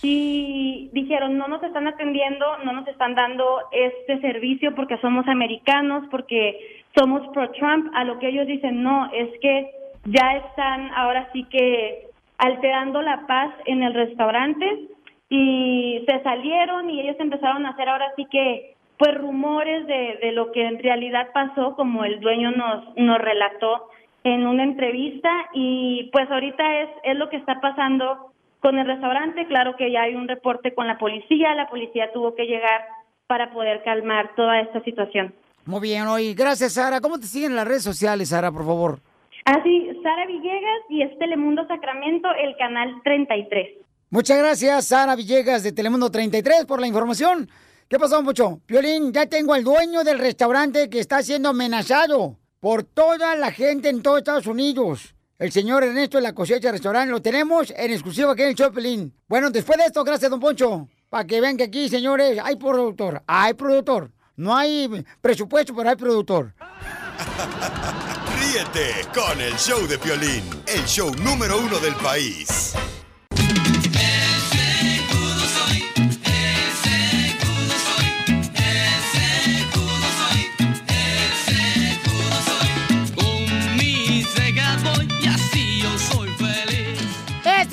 [0.03, 6.05] Y dijeron, no nos están atendiendo, no nos están dando este servicio porque somos americanos,
[6.11, 7.91] porque somos pro-Trump.
[7.95, 9.71] A lo que ellos dicen, no, es que
[10.05, 12.07] ya están ahora sí que
[12.39, 14.89] alterando la paz en el restaurante
[15.29, 20.33] y se salieron y ellos empezaron a hacer ahora sí que pues rumores de, de
[20.33, 23.89] lo que en realidad pasó como el dueño nos nos relató
[24.25, 29.47] en una entrevista y pues ahorita es es lo que está pasando con el restaurante
[29.47, 32.83] claro que ya hay un reporte con la policía la policía tuvo que llegar
[33.27, 35.35] para poder calmar toda esta situación
[35.67, 37.01] Muy bien, oye, gracias, Sara.
[37.01, 39.01] ¿Cómo te siguen en las redes sociales, Sara, por favor?
[39.45, 43.69] así Sara Villegas y es Telemundo Sacramento el canal 33
[44.11, 47.47] Muchas gracias, Sara Villegas de Telemundo 33, por la información.
[47.89, 48.59] ¿Qué pasó, Mucho?
[48.65, 53.91] Piolín, ya tengo al dueño del restaurante que está siendo amenazado por toda la gente
[53.91, 55.15] en todo Estados Unidos.
[55.39, 58.73] El señor Ernesto de la Cosecha Restaurante lo tenemos en exclusiva aquí en el show,
[58.73, 59.15] Piolín.
[59.29, 60.89] Bueno, después de esto, gracias, don Poncho.
[61.09, 63.23] Para que vean que aquí, señores, hay productor.
[63.25, 64.11] Hay productor.
[64.35, 66.55] No hay presupuesto, pero hay productor.
[68.41, 72.75] Ríete con el show de Piolín, el show número uno del país.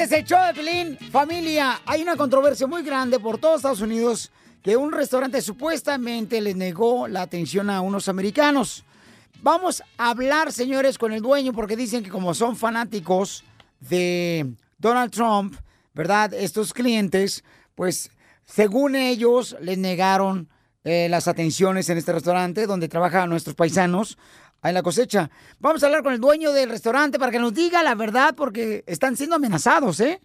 [0.05, 0.97] Es el show de Pelín.
[1.09, 6.55] Familia, hay una controversia muy grande por todos Estados Unidos que un restaurante supuestamente les
[6.55, 8.83] negó la atención a unos americanos.
[9.41, 13.43] Vamos a hablar, señores, con el dueño porque dicen que como son fanáticos
[13.79, 15.55] de Donald Trump,
[15.95, 16.35] ¿verdad?
[16.35, 18.11] Estos clientes, pues
[18.45, 20.49] según ellos les negaron
[20.83, 24.19] eh, las atenciones en este restaurante donde trabajan nuestros paisanos
[24.69, 25.29] en la cosecha.
[25.59, 28.83] Vamos a hablar con el dueño del restaurante para que nos diga la verdad porque
[28.87, 30.19] están siendo amenazados, ¿eh?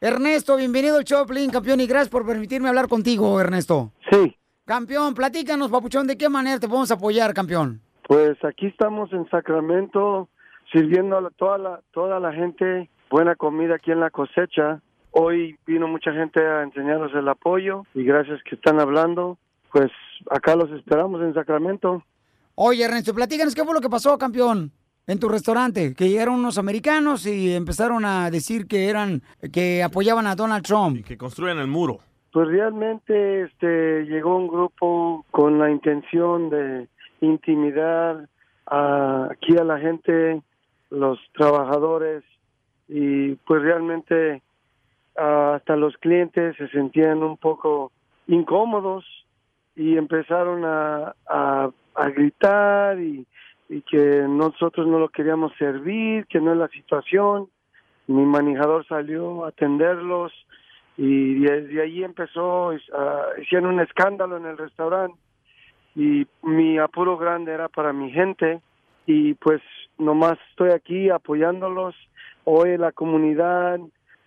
[0.00, 3.92] Ernesto, bienvenido al Choplin, campeón, y gracias por permitirme hablar contigo, Ernesto.
[4.10, 4.36] Sí.
[4.64, 7.80] Campeón, platícanos, papuchón, ¿de qué manera te podemos apoyar, campeón?
[8.06, 10.28] Pues aquí estamos en Sacramento
[10.72, 14.80] sirviendo a toda la toda la gente buena comida aquí en la cosecha.
[15.10, 19.38] Hoy vino mucha gente a enseñarnos el apoyo y gracias que están hablando.
[19.72, 19.90] Pues
[20.30, 22.02] acá los esperamos en Sacramento.
[22.60, 24.72] Oye, Ernesto, platícanos qué fue lo que pasó, campeón,
[25.06, 30.26] en tu restaurante, que llegaron unos americanos y empezaron a decir que eran, que apoyaban
[30.26, 31.04] a Donald Trump.
[31.04, 32.00] Que construyan el muro.
[32.32, 36.88] Pues realmente este llegó un grupo con la intención de
[37.20, 38.28] intimidar
[38.66, 40.42] a- aquí a la gente,
[40.90, 42.24] los trabajadores
[42.88, 44.42] y pues realmente
[45.16, 47.92] hasta los clientes se sentían un poco
[48.26, 49.04] incómodos
[49.76, 53.26] y empezaron a, a, a gritar y,
[53.68, 57.48] y que nosotros no lo queríamos servir, que no es la situación.
[58.06, 60.32] Mi manejador salió a atenderlos
[60.96, 65.18] y desde ahí empezó, ah, hicieron un escándalo en el restaurante
[65.94, 68.60] y mi apuro grande era para mi gente
[69.06, 69.60] y pues
[69.98, 71.94] nomás estoy aquí apoyándolos.
[72.44, 73.78] Hoy la comunidad,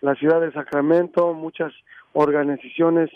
[0.01, 1.73] la ciudad de Sacramento, muchas
[2.13, 3.09] organizaciones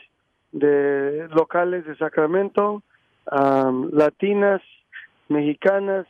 [0.52, 2.82] de locales de Sacramento,
[3.32, 4.62] am, latinas,
[5.30, 6.08] mexicanas,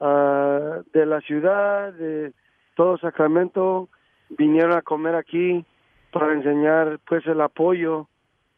[0.00, 2.32] ah, de la ciudad, de
[2.76, 3.88] todo Sacramento,
[4.30, 5.64] vinieron a comer aquí
[6.12, 8.08] para enseñar pues el apoyo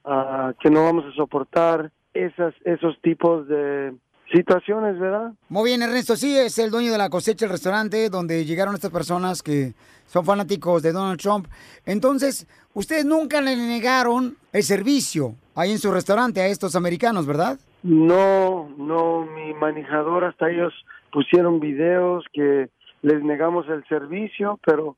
[0.05, 3.95] ah, que no vamos a soportar esas esos tipos de
[4.33, 5.33] situaciones, ¿verdad?
[5.49, 8.91] Muy bien, Ernesto, sí, es el dueño de la cosecha, el restaurante donde llegaron estas
[8.91, 9.75] personas que
[10.07, 11.47] son fanáticos de Donald Trump.
[11.85, 17.59] Entonces, ustedes nunca le negaron el servicio ahí en su restaurante a estos americanos, ¿verdad?
[17.87, 20.75] No, no, mi manejador hasta ellos
[21.12, 22.68] pusieron videos que
[23.03, 24.96] les negamos el servicio, pero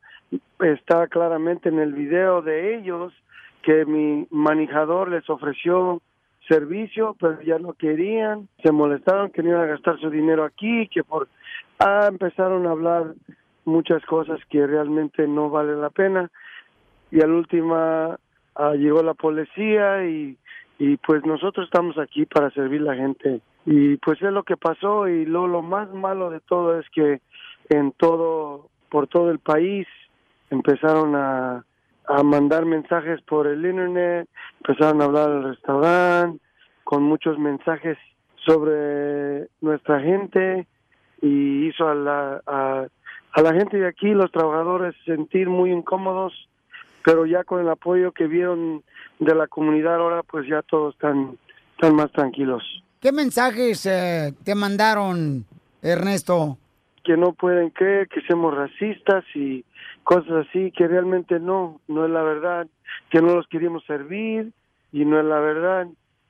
[0.60, 3.12] está claramente en el video de ellos
[3.60, 6.00] que mi manejador les ofreció
[6.48, 10.88] servicio, pero ya no querían, se molestaron, que no iban a gastar su dinero aquí,
[10.88, 11.28] que por...
[11.78, 13.12] Ah, empezaron a hablar
[13.66, 16.30] muchas cosas que realmente no vale la pena.
[17.10, 18.18] Y al última
[18.54, 20.38] ah, llegó la policía y,
[20.78, 23.40] y pues nosotros estamos aquí para servir a la gente.
[23.66, 27.20] Y pues es lo que pasó y lo, lo más malo de todo es que
[27.68, 29.86] en todo por todo el país
[30.50, 31.64] empezaron a,
[32.06, 34.28] a mandar mensajes por el internet
[34.60, 36.42] empezaron a hablar al restaurante
[36.84, 37.98] con muchos mensajes
[38.46, 40.66] sobre nuestra gente
[41.20, 42.86] y hizo a la a,
[43.32, 46.48] a la gente de aquí los trabajadores sentir muy incómodos
[47.04, 48.82] pero ya con el apoyo que vieron
[49.18, 51.36] de la comunidad ahora pues ya todos están
[51.72, 52.62] están más tranquilos
[53.00, 55.44] ¿Qué mensajes eh, te mandaron,
[55.82, 56.58] Ernesto?
[57.04, 59.64] que no pueden creer que seamos racistas y
[60.04, 62.66] cosas así que realmente no no es la verdad
[63.10, 64.52] que no los queríamos servir
[64.92, 65.86] y no es la verdad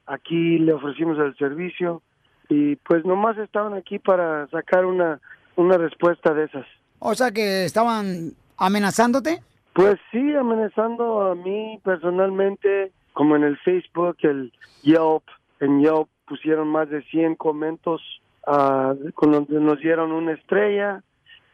[0.06, 2.02] aquí le ofrecimos el servicio
[2.48, 5.20] y pues nomás estaban aquí para sacar una
[5.56, 6.66] una respuesta de esas
[7.00, 9.42] O sea, que estaban amenazándote.
[9.78, 15.22] Pues sí, amenazando a mí personalmente, como en el Facebook, el Yelp,
[15.60, 18.02] en Yelp pusieron más de 100 comentos,
[18.44, 21.04] ah, con nos dieron una estrella,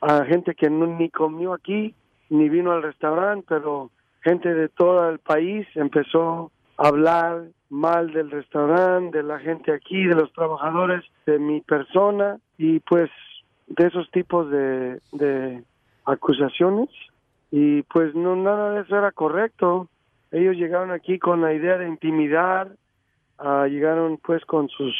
[0.00, 1.94] a gente que no, ni comió aquí,
[2.30, 3.90] ni vino al restaurante, pero
[4.22, 10.02] gente de todo el país empezó a hablar mal del restaurante, de la gente aquí,
[10.02, 13.10] de los trabajadores, de mi persona, y pues
[13.66, 15.62] de esos tipos de, de
[16.06, 16.88] acusaciones
[17.50, 19.88] y pues no nada de eso era correcto.
[20.31, 22.73] Ellos llegaron aquí con la idea de intimidar
[23.38, 24.94] ah, llegaron pues con sus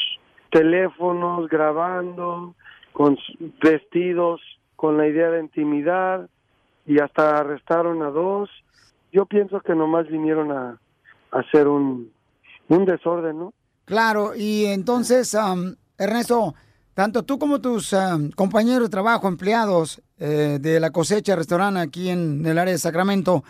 [0.51, 2.55] teléfonos grabando
[2.93, 3.19] con
[3.63, 4.41] vestidos
[4.77, 6.29] con la idea de intimidar
[6.87, 8.51] y hasta arrestaron a dos.
[9.13, 10.79] Yo pienso que nomás vinieron a,
[11.31, 12.13] hacer un
[12.69, 13.53] un desorden no
[13.85, 15.37] Claro, y entonces,
[15.99, 16.55] Ernesto,
[16.95, 22.09] tanto tú como tus ah, compañeros de trabajo, empleados eh, de la cosecha restaurante aquí
[22.09, 23.43] en el área de Sacramento,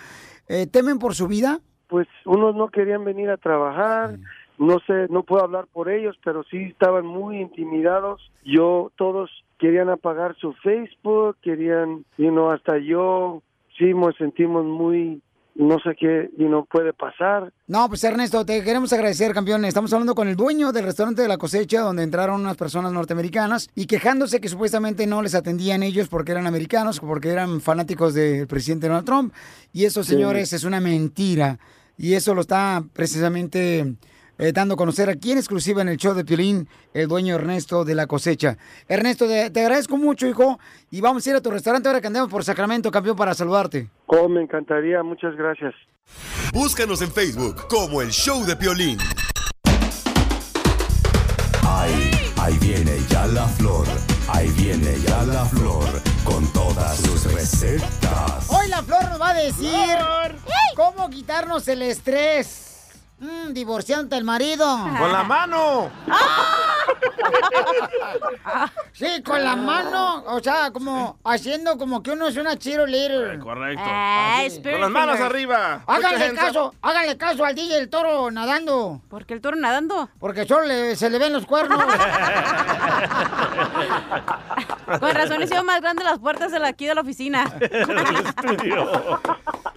[0.49, 1.61] eh, temen por su vida?
[1.89, 4.19] Pues unos no querían venir a trabajar,
[4.59, 8.33] no sé, no puedo hablar por ellos, pero sí estaban muy intimidados.
[8.45, 13.43] Yo, todos querían apagar su Facebook, querían, you know, hasta yo,
[13.79, 15.23] sí nos sentimos muy,
[15.57, 17.53] no sé qué, y no puede pasar.
[17.69, 19.65] No, pues Ernesto, te queremos agradecer, campeón.
[19.65, 23.69] Estamos hablando con el dueño del restaurante de la cosecha, donde entraron unas personas norteamericanas
[23.75, 28.47] y quejándose que supuestamente no les atendían ellos porque eran americanos, porque eran fanáticos del
[28.47, 29.33] presidente Donald Trump.
[29.73, 30.11] Y eso, Sí.
[30.15, 31.59] señores, es una mentira.
[31.97, 33.95] Y eso lo está precisamente
[34.39, 37.85] eh, dando a conocer aquí en exclusiva en el show de Piolín, el dueño Ernesto
[37.85, 38.57] de la cosecha.
[38.89, 40.59] Ernesto, te, te agradezco mucho, hijo.
[40.91, 43.89] Y vamos a ir a tu restaurante ahora que andamos por Sacramento, campeón, para saludarte.
[44.07, 45.75] Oh, me encantaría, muchas gracias.
[46.53, 48.99] Búscanos en Facebook como el show de Piolín.
[51.67, 52.11] Ahí,
[52.41, 53.87] ahí viene ya la flor,
[54.29, 55.87] ahí viene ya la flor,
[56.25, 58.49] con todas sus recetas.
[58.49, 59.97] Hoy la Flor nos va a decir
[60.77, 62.74] cómo quitarnos el estrés.
[63.25, 64.67] Mm, divorciante el marido.
[64.67, 65.91] ¡Con la mano!
[68.93, 70.23] Sí, con la mano.
[70.27, 73.39] O sea, como haciendo como que uno es una cheerleader.
[73.41, 73.83] Correcto.
[73.85, 74.63] Ah, Así.
[74.63, 75.83] Con las manos arriba.
[75.87, 79.01] Háganle Mucha gente- caso, háganle caso al DJ el toro nadando.
[79.09, 80.09] ¿Por qué el toro nadando?
[80.21, 81.83] Porque solo le- se le ven los cuernos.
[85.01, 87.45] Con razón hicieron más grandes las puertas de la- aquí de la oficina.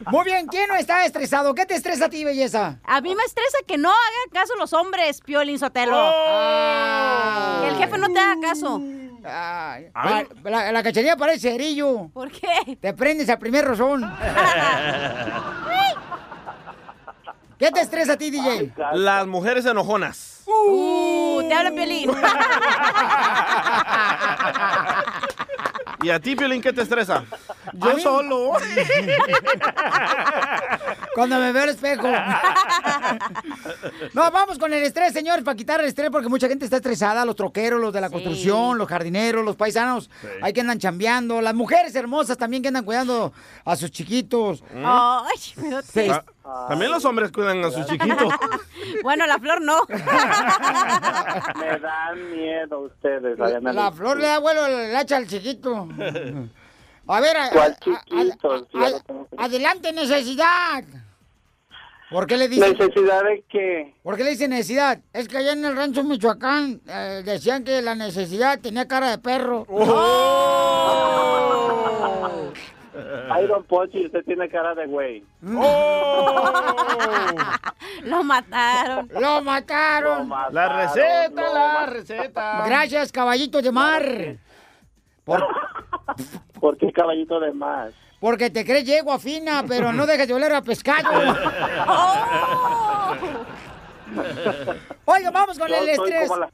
[0.07, 1.53] Muy bien, ¿quién no está estresado?
[1.53, 2.77] ¿Qué te estresa a ti, belleza?
[2.85, 5.97] A mí me estresa que no hagan caso los hombres, Piolín Sotelo.
[5.97, 7.16] Oh.
[7.61, 8.81] Que el jefe no te haga caso.
[9.23, 12.09] Ay, la, la, la cachanilla parece cerillo.
[12.13, 12.77] ¿Por qué?
[12.79, 14.01] Te prendes al primer rozón.
[17.57, 18.71] ¿Qué te estresa a ti, DJ?
[18.93, 20.36] Las mujeres enojonas.
[20.47, 22.09] Uh, te habla Piolín.
[26.03, 27.23] ¿Y a ti, Piolín, qué te estresa?
[27.73, 28.51] Yo solo.
[31.15, 32.07] Cuando me veo al espejo.
[34.13, 37.25] No, vamos con el estrés, señores, para quitar el estrés, porque mucha gente está estresada,
[37.25, 40.09] los troqueros, los de la construcción, los jardineros, los paisanos,
[40.41, 43.33] hay que andan chambeando, las mujeres hermosas también que andan cuidando
[43.65, 44.63] a sus chiquitos.
[44.85, 46.11] Ay, pero te-
[46.49, 48.33] Ah, También los hombres cuidan a sus chiquitos.
[49.03, 49.81] Bueno, la flor no.
[51.59, 53.37] Me dan miedo ustedes.
[53.37, 55.87] La flor le da vuelo el hacha al chiquito.
[57.07, 58.67] A ver, a- ¿Cuál a- chiquito?
[58.71, 60.83] Si a- adelante, necesidad.
[62.09, 62.71] ¿Por qué le dicen?
[62.77, 63.93] ¿Necesidad de qué?
[64.01, 64.99] ¿Por qué le dicen necesidad?
[65.11, 69.17] Es que allá en el rancho Michoacán eh, decían que la necesidad tenía cara de
[69.17, 69.65] perro.
[69.69, 71.36] Oh.
[73.29, 75.23] Ay, don Pochi, usted tiene cara de güey.
[78.03, 79.09] Lo mataron.
[79.19, 80.29] ¡Lo mataron!
[80.51, 82.63] La receta, la receta.
[82.65, 84.03] Gracias, caballito de mar.
[85.23, 85.47] Por-
[86.59, 87.93] ¿Por qué caballito de más?
[88.19, 91.07] porque te crees yegua fina, pero no dejas de oler a pescado.
[95.05, 96.27] Oiga, vamos con Yo el estrés.
[96.27, 96.49] como la-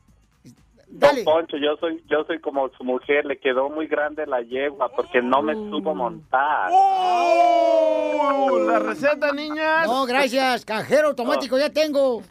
[0.95, 1.23] Dale.
[1.23, 4.89] Don Poncho, yo soy, yo soy como su mujer, le quedó muy grande la yegua
[4.89, 6.69] porque no me supo montar.
[6.71, 9.87] Oh, la receta, niñas.
[9.87, 10.63] No, gracias.
[10.63, 12.21] Cajero automático ya tengo.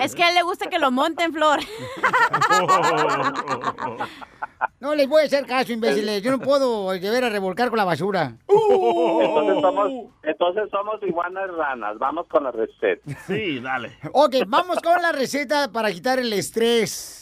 [0.00, 1.58] Es que a él le gusta que lo monten, Flor.
[4.78, 6.22] No les voy a hacer caso, imbéciles.
[6.22, 8.36] Yo no puedo llevar a revolcar con la basura.
[8.48, 9.90] Entonces somos,
[10.22, 11.98] entonces somos iguanas ranas.
[11.98, 13.02] Vamos con la receta.
[13.26, 13.90] Sí, dale.
[14.12, 17.21] Ok, vamos con la receta para quitar el estrés.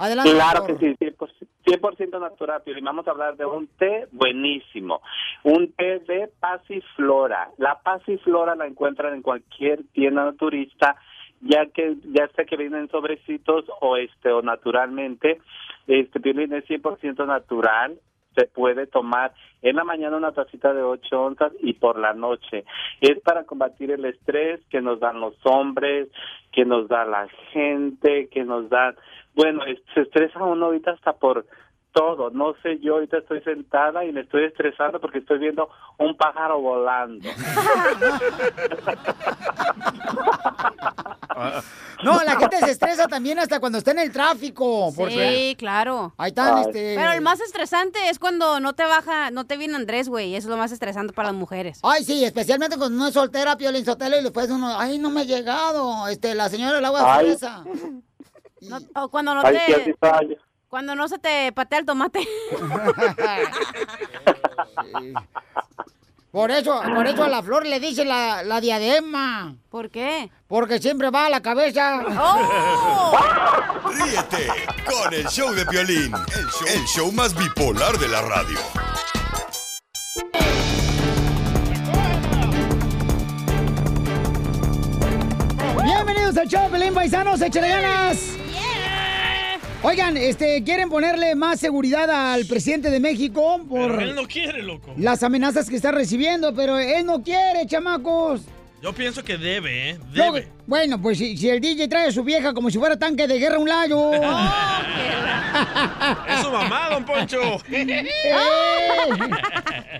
[0.00, 0.32] Adelante.
[0.32, 0.78] Claro doctor.
[0.78, 2.62] que sí, 100%, 100% natural.
[2.64, 5.02] Y vamos a hablar de un té buenísimo.
[5.42, 7.50] Un té de pasiflora.
[7.58, 10.96] La pasiflora la encuentran en cualquier tienda naturista,
[11.42, 15.38] ya que ya sea que vienen sobrecitos o este o naturalmente.
[15.86, 17.98] Este viene es 100% natural.
[18.34, 22.64] Se puede tomar en la mañana una tacita de 8 onzas y por la noche.
[23.02, 26.08] Es para combatir el estrés que nos dan los hombres,
[26.52, 28.94] que nos da la gente, que nos dan
[29.34, 29.62] bueno,
[29.94, 31.46] se estresa uno ahorita hasta por
[31.92, 32.30] todo.
[32.30, 35.68] No sé, yo ahorita estoy sentada y me estoy estresando porque estoy viendo
[35.98, 37.28] un pájaro volando.
[42.02, 44.92] No, la gente se estresa también hasta cuando está en el tráfico.
[44.96, 46.14] Sí, claro.
[46.16, 46.94] Ahí están, este...
[46.96, 50.34] Pero el más estresante es cuando no te baja, no te viene Andrés, güey.
[50.34, 51.78] Eso es lo más estresante para las mujeres.
[51.82, 55.20] Ay, sí, especialmente cuando uno es soltera, Piolín Sotelo, y después uno, ay, no me
[55.20, 57.26] ha llegado, este, la señora del agua Ay.
[57.26, 57.64] fresa.
[58.62, 59.96] No- o cuando no Ay, te,
[60.68, 62.26] cuando no se te patea el tomate.
[66.30, 69.56] Por eso, por eso a la flor le dicen la, la diadema.
[69.68, 70.30] ¿Por qué?
[70.46, 72.04] Porque siempre va a la cabeza.
[72.20, 73.18] ¡Oh!
[73.90, 74.46] Ríete
[74.86, 78.60] con el show de Piolín, el show, el show más bipolar de la radio.
[85.82, 88.36] Bienvenidos al show, Pelín Paisanos, échale ganas.
[89.82, 94.62] Oigan, este, quieren ponerle más seguridad al presidente de México por Pero él no quiere,
[94.62, 94.92] loco.
[94.98, 98.42] las amenazas que está recibiendo, pero él no quiere, chamacos.
[98.82, 99.98] Yo pienso que debe, ¿eh?
[100.12, 100.48] Debe.
[100.66, 103.38] bueno, pues si, si el DJ trae a su vieja como si fuera tanque de
[103.38, 104.12] guerra a un lado.
[106.28, 107.40] Es su mamá, don Poncho.
[107.70, 108.06] ¡Eh!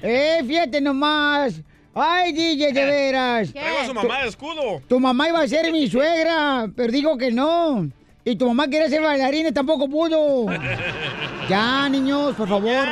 [0.03, 1.61] ¡Eh, fíjate nomás!
[1.95, 3.53] ¡Ay, DJ, de veras!
[3.53, 4.81] Traigo a su mamá de escudo.
[4.89, 7.89] Tu mamá iba a ser mi suegra, pero digo que no.
[8.25, 10.47] Y tu mamá quería ser bailarina y tampoco pudo.
[11.49, 12.87] Ya, niños, por favor.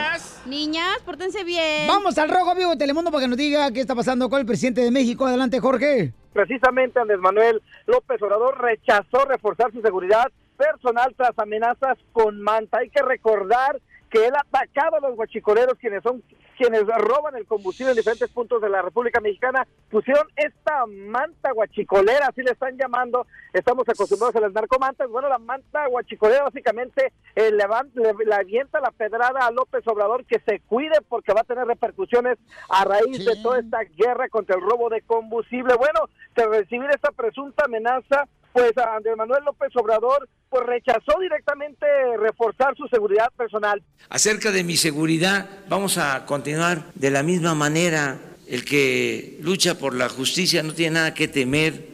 [0.45, 1.87] Niñas, pórtense bien.
[1.87, 4.47] Vamos al Rojo Vivo de Telemundo para que nos diga qué está pasando con el
[4.47, 5.27] presidente de México.
[5.27, 6.13] Adelante, Jorge.
[6.33, 10.27] Precisamente Andrés Manuel López Obrador rechazó reforzar su seguridad
[10.57, 12.79] personal tras amenazas con manta.
[12.79, 16.21] Hay que recordar que él ha atacado a los guachicoleros, quienes son
[16.59, 22.27] quienes roban el combustible en diferentes puntos de la República Mexicana, pusieron esta manta guachicolera,
[22.27, 27.53] así le están llamando, estamos acostumbrados a las narcomantas, bueno, la manta guachicolera básicamente eh,
[27.53, 31.43] le, van- le- le avienta la pedrada a López Obrador que se cuide porque va
[31.43, 32.39] a tener repercusiones
[32.69, 35.75] a raíz de toda esta guerra contra el robo de combustible.
[35.77, 36.01] Bueno,
[36.35, 41.87] tras recibir esta presunta amenaza, pues a Andrés Manuel López Obrador pues rechazó directamente
[42.19, 43.83] reforzar su seguridad personal.
[44.09, 48.19] Acerca de mi seguridad, vamos a continuar de la misma manera.
[48.49, 51.89] El que lucha por la justicia no tiene nada que temer.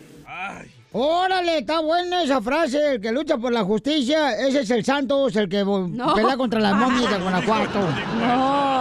[0.93, 2.93] Órale, está buena esa frase.
[2.95, 6.15] El que lucha por la justicia, ese es el Santos, el que No.
[6.15, 7.81] pelea contra las momias de Guanajuato.
[8.21, 8.74] No.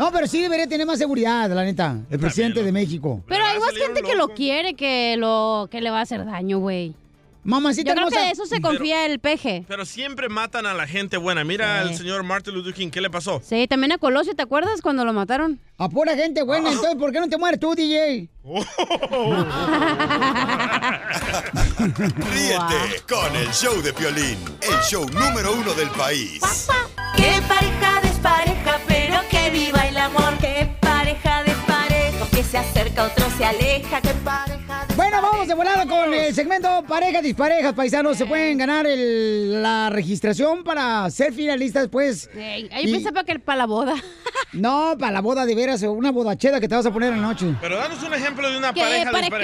[0.00, 3.22] No, pero sí debería tener más seguridad, la neta, el presidente de México.
[3.28, 6.58] Pero hay más gente que lo quiere que lo que le va a hacer daño,
[6.58, 6.94] güey.
[7.44, 8.20] Mamacita Yo creo hermosa.
[8.22, 9.66] que de eso se confía el peje.
[9.68, 11.44] Pero siempre matan a la gente buena.
[11.44, 13.42] Mira al señor Martin Luther King, ¿qué le pasó?
[13.44, 15.60] Sí, también a Colosio, ¿te acuerdas cuando lo mataron?
[15.76, 18.26] A pura gente buena, entonces, ¿por qué no te mueres tú, DJ?
[22.32, 26.40] Ríete con el show de Piolín, el show número uno del país.
[27.16, 27.99] Qué pareja
[32.50, 34.00] se acerca, otro se aleja.
[34.00, 34.69] Qué pareja
[35.00, 38.18] Bueno, vamos de volada con el segmento Parejas Disparejas, paisanos.
[38.18, 42.28] Se pueden ganar el- la registración para ser finalistas después.
[42.70, 43.94] Ahí pensaba que para la boda.
[44.52, 47.28] No, para la boda de veras, una bodacheda que te vas a poner en la
[47.28, 47.54] noche.
[47.60, 49.38] Pero danos un ejemplo de una ¿Qué pareja pareja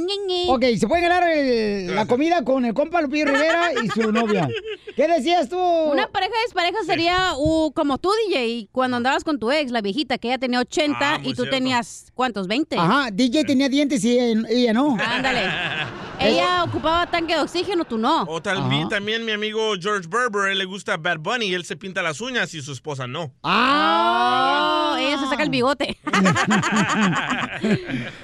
[0.00, 0.46] ni, ni.
[0.48, 4.48] Ok, se puede ganar el- la comida con el compa Lupillo Rivera y su novia.
[4.96, 5.56] ¿Qué decías tú?
[5.56, 10.18] Una pareja despareja sería uh, como tú, DJ, cuando andabas con tu ex, la viejita,
[10.18, 11.50] que ella tenía 80 Ah, y tú cierto.
[11.52, 12.48] tenías, ¿cuántos?
[12.48, 12.76] 20.
[12.76, 14.96] Ajá, DJ tenía dientes y ella ella no.
[15.00, 15.42] Ándale.
[16.20, 18.22] Ella ocupaba tanque de oxígeno, tú no.
[18.28, 21.74] O también, también mi amigo George Berber, él le gusta Bad Bunny y él se
[21.74, 23.32] pinta las uñas y su esposa no.
[23.40, 25.98] Oh, ella se saca el bigote.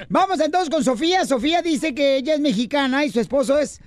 [0.09, 1.25] Vamos entonces con Sofía.
[1.25, 3.81] Sofía dice que ella es mexicana y su esposo es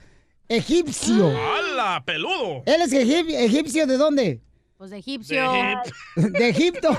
[0.49, 1.28] egipcio.
[1.30, 2.64] ¡Hala, peludo!
[2.66, 4.41] ¿Él es egip- egipcio de dónde?
[4.82, 5.52] Pues de egipcio.
[6.16, 6.90] De Egipto.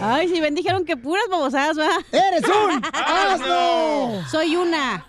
[0.00, 1.88] Ay, si ven, dijeron que puras babosadas, ¿va?
[2.10, 4.28] ¡Eres un asno!
[4.28, 5.06] Soy una.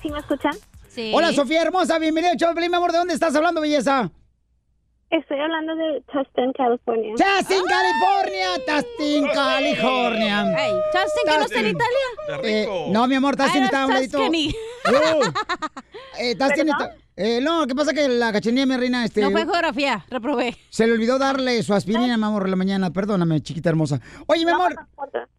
[0.00, 0.56] ¿Sí me escuchan?
[0.88, 1.12] Sí.
[1.14, 1.98] Hola, Sofía hermosa.
[1.98, 2.92] Bienvenida Pelín, mi amor.
[2.92, 4.10] ¿De dónde estás hablando, belleza?
[5.10, 7.14] Estoy hablando de Tustin, California.
[7.16, 8.46] ¡Tustin, California!
[8.64, 10.54] ¡Tustin, California!
[10.56, 12.06] Hey, ¿Tustin que no está en Italia?
[12.44, 14.20] Eh, no, mi amor, Tustin está a un ladito.
[14.20, 14.32] Uh,
[16.16, 16.94] eh, Tustin está...
[17.16, 17.92] Eh, no, ¿qué pasa?
[17.92, 19.20] Que la cachanilla, mi reina, este...
[19.20, 20.56] No fue geografía, reprobé.
[20.70, 22.92] Se le olvidó darle su aspirina, mi amor, la mañana.
[22.92, 24.00] Perdóname, chiquita hermosa.
[24.26, 24.76] Oye, mi amor,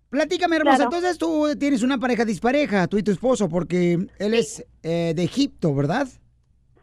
[0.09, 0.78] platícame, hermosa.
[0.78, 0.91] Claro.
[0.95, 5.24] Entonces tú tienes una pareja dispareja, tú y tu esposo, porque él es eh, de
[5.24, 6.09] Egipto, ¿verdad?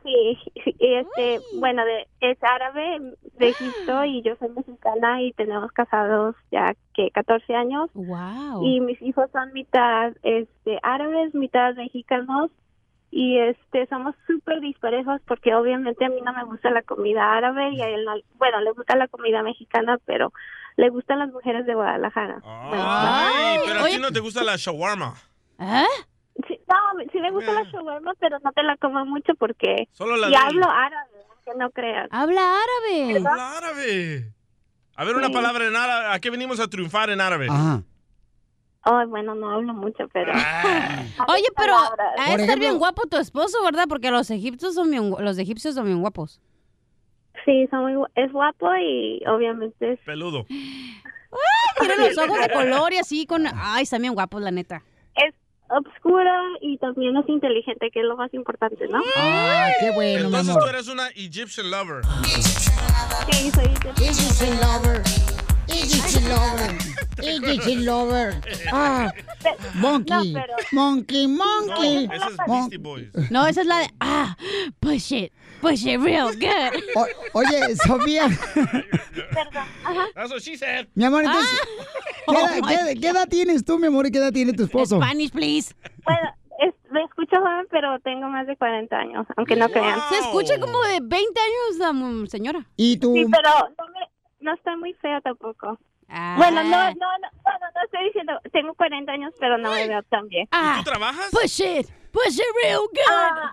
[0.03, 0.39] Sí,
[0.79, 6.75] este, bueno, de, es árabe de Egipto y yo soy mexicana y tenemos casados ya
[6.95, 7.91] que 14 años.
[7.95, 8.63] Wow.
[8.63, 12.51] Y mis hijos son mitad este árabes, mitad mexicanos
[13.11, 17.71] y este somos súper disparejos porque obviamente a mí no me gusta la comida árabe
[17.73, 20.33] y a él no, bueno, le gusta la comida mexicana, pero
[20.77, 22.41] le gustan las mujeres de Guadalajara.
[22.45, 25.15] Ay, pero a ti no te gusta la shawarma.
[25.59, 25.85] ¿Eh?
[26.47, 30.17] Sí, no, sí me gusta la shawarma, pero no te la como mucho porque Solo
[30.17, 31.11] la y hablo árabe,
[31.45, 32.09] que no creas.
[32.13, 33.17] Habla árabe.
[33.19, 34.33] Habla árabe.
[34.97, 35.33] A ver, una Sí.
[35.33, 36.07] palabra en árabe.
[36.15, 37.49] ¿A qué venimos a triunfar en árabe?
[37.51, 37.83] Ajá.
[38.83, 40.33] Ay, bueno, no hablo mucho, pero
[41.29, 42.09] Oye, pero palabras.
[42.19, 43.85] ha de Por estar bien guapo tu esposo, ¿verdad?
[43.89, 46.41] Porque los egipcios son bien, los egipcios son bien guapos.
[47.45, 50.01] Sí, son muy es guapo y obviamente es...
[50.01, 50.45] Peludo.
[51.79, 53.47] Tiene los ojos de color y así con...
[53.55, 54.83] Ay, están bien guapos, la neta.
[55.71, 59.01] Es obscuro y también es inteligente, que es lo más importante, ¿no?
[59.17, 62.03] Ah, qué bueno, mi Entonces tú eres una Egyptian lover.
[63.33, 65.03] Sí, soy Egyptian lover.
[65.69, 66.79] Egyptian lover.
[67.19, 68.41] Egyptian lover.
[68.73, 69.13] Ah,
[69.75, 70.33] monkey.
[70.33, 72.07] No, pero- Monkey, monkey.
[72.09, 73.09] No, es Beastie Boys.
[73.31, 73.91] No, esa es la de...
[74.01, 74.37] Ah,
[74.81, 75.33] push it.
[75.61, 76.83] Push it real good.
[76.95, 77.07] O-
[77.41, 78.29] oye, Sofía,
[80.15, 80.87] That's what she said.
[80.95, 81.67] mi amor, entonces, Ah.
[82.29, 84.53] ¿qué, Oh, edad, my- qué- qué edad tienes tú, mi amor, y qué edad tiene
[84.53, 84.97] tu esposo?
[84.97, 85.75] Spanish, please.
[86.05, 86.29] Bueno,
[86.61, 90.01] es- me escucho joven, pero tengo más de 40 años, aunque no crean.
[90.11, 92.67] Se escucha como de 20 años la señora.
[92.77, 93.15] ¿Y tú?
[93.15, 95.79] Sí, pero no, me- no está muy fea tampoco.
[96.09, 96.35] Ah.
[96.39, 100.03] Bueno, no, no, no, no, no, estoy diciendo, tengo 40 años, pero no me veo
[100.05, 100.49] tan bien.
[100.53, 101.31] Ah, trabajas?
[101.31, 101.87] Push it.
[102.13, 103.11] Push it real good.
[103.11, 103.53] Ah,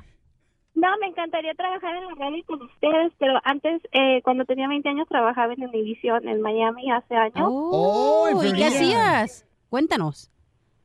[0.76, 4.88] no, me encantaría trabajar en la radio con ustedes, pero antes, eh, cuando tenía 20
[4.90, 7.48] años, trabajaba en Univision en Miami hace años.
[7.50, 9.46] Oh, ¿y qué hacías?
[9.70, 10.30] Cuéntanos.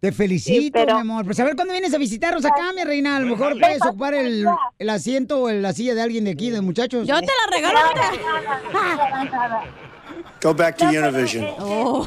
[0.00, 1.24] Te felicito, pero- mi amor.
[1.24, 3.16] Pues a ver cuándo vienes a visitarnos acá, mi reina.
[3.16, 4.44] A lo mejor puedes ocupar el,
[4.78, 7.06] el asiento o la silla de alguien de aquí, de muchachos.
[7.06, 7.78] Yo te la regalo
[10.42, 11.44] Go back to No, pero, Univision.
[11.44, 12.04] eh, bueno,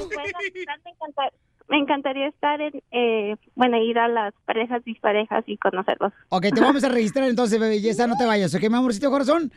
[1.69, 6.13] me, encanta- me encantaría estar en, eh, bueno, ir a las parejas disparejas y conocerlos.
[6.29, 9.51] Ok, te vamos a registrar entonces, belleza, no te vayas, ¿ok, mi amorcito corazón?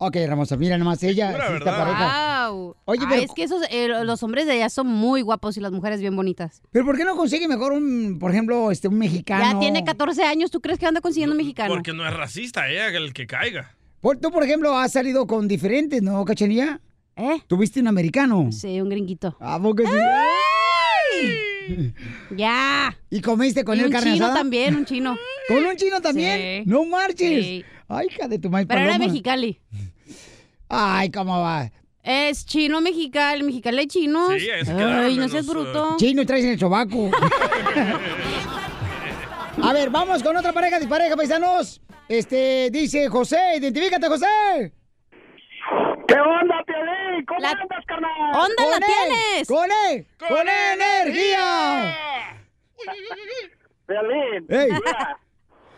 [0.00, 2.48] Ok, hermosa, mira nomás ella, sí, esta pareja.
[2.50, 2.76] Wow.
[2.84, 5.60] Oye, Ay, pero- es que esos, eh, los hombres de allá son muy guapos y
[5.60, 6.62] las mujeres bien bonitas.
[6.70, 9.42] Pero ¿por qué no consigue mejor un, por ejemplo, este, un mexicano?
[9.54, 11.74] Ya tiene 14 años, ¿tú crees que anda consiguiendo un mexicano?
[11.74, 13.74] Porque no es racista, eh, el que caiga.
[14.00, 16.80] Por- tú, por ejemplo, has salido con diferentes, ¿no, Cachanilla?
[17.16, 17.42] ¿Eh?
[17.48, 18.52] ¿Tuviste un americano?
[18.52, 19.36] Sí, un gringuito.
[19.40, 19.88] ¿A poco sí?
[22.36, 22.96] Ya.
[23.10, 24.38] ¿Y comiste con Y él un carne chino asada?
[24.40, 25.18] también, un chino.
[25.48, 26.64] ¿Con un chino también?
[26.64, 26.70] Sí.
[26.70, 27.44] No marches.
[27.44, 27.64] Sí.
[27.88, 28.98] Ay, hija de tu maíz Pero era.
[28.98, 29.60] Mexicali.
[30.68, 31.70] Ay, ¿cómo va?
[32.02, 34.32] Es chino mexicali, mexicali hay chinos.
[34.38, 35.96] Sí, es que Ay, no seas bruto.
[35.98, 37.10] Chino y traes en el sobaco.
[39.62, 41.80] A ver, vamos con otra pareja dispareja, paisanos.
[42.08, 44.72] Este, dice José, identifícate, José.
[46.06, 46.64] ¿Qué onda,
[47.26, 48.10] ¿Cómo andas, carnal?
[48.34, 49.48] ¿Onda la Con él, tienes?
[49.48, 50.06] ¡Con él!
[50.18, 52.36] ¡Con, energía!
[53.86, 54.70] Piolín, Ey.
[54.72, 55.18] mira,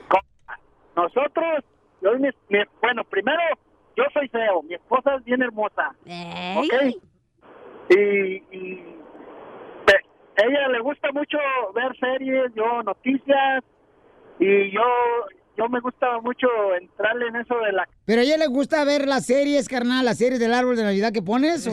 [0.08, 0.20] co-
[0.96, 1.64] nosotros,
[2.02, 3.40] yo y mi- mi- bueno, primero,
[3.96, 5.94] yo soy feo, mi esposa es bien hermosa,
[6.56, 6.74] ¿ok?
[7.90, 7.94] Y,
[8.50, 8.96] y
[9.86, 10.04] pe-
[10.44, 11.38] ella le gusta mucho
[11.74, 13.62] ver series, yo noticias,
[14.40, 14.82] y yo
[15.60, 16.46] yo me gusta mucho
[16.80, 17.86] entrarle en eso de la...
[18.06, 21.12] ¿Pero a ella le gusta ver las series, carnal, las series del árbol de Navidad
[21.12, 21.66] que pones?
[21.66, 21.72] o?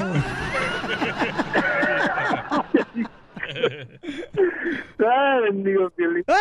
[5.00, 6.24] Ay, bendigo, Piolín.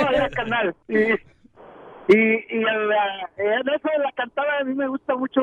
[0.00, 0.74] No, ya, carnal.
[0.88, 5.40] Y, y, y en, la- en eso de la cantada a mí me gusta mucho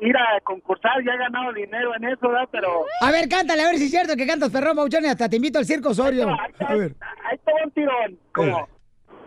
[0.00, 2.48] ir a concursar, ya he ganado dinero en eso, ¿verdad?
[2.52, 5.28] Pero A ver, cántale, a ver si es cierto que cantas perrón, Bauchón, y hasta
[5.28, 6.28] te invito al circo Osorio.
[6.28, 6.94] A ver.
[7.24, 8.68] ahí va un tirón, como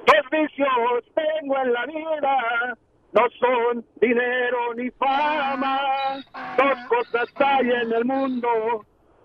[0.07, 2.77] dos vicios tengo en la vida,
[3.11, 5.81] no son dinero ni fama,
[6.57, 8.49] dos cosas hay en el mundo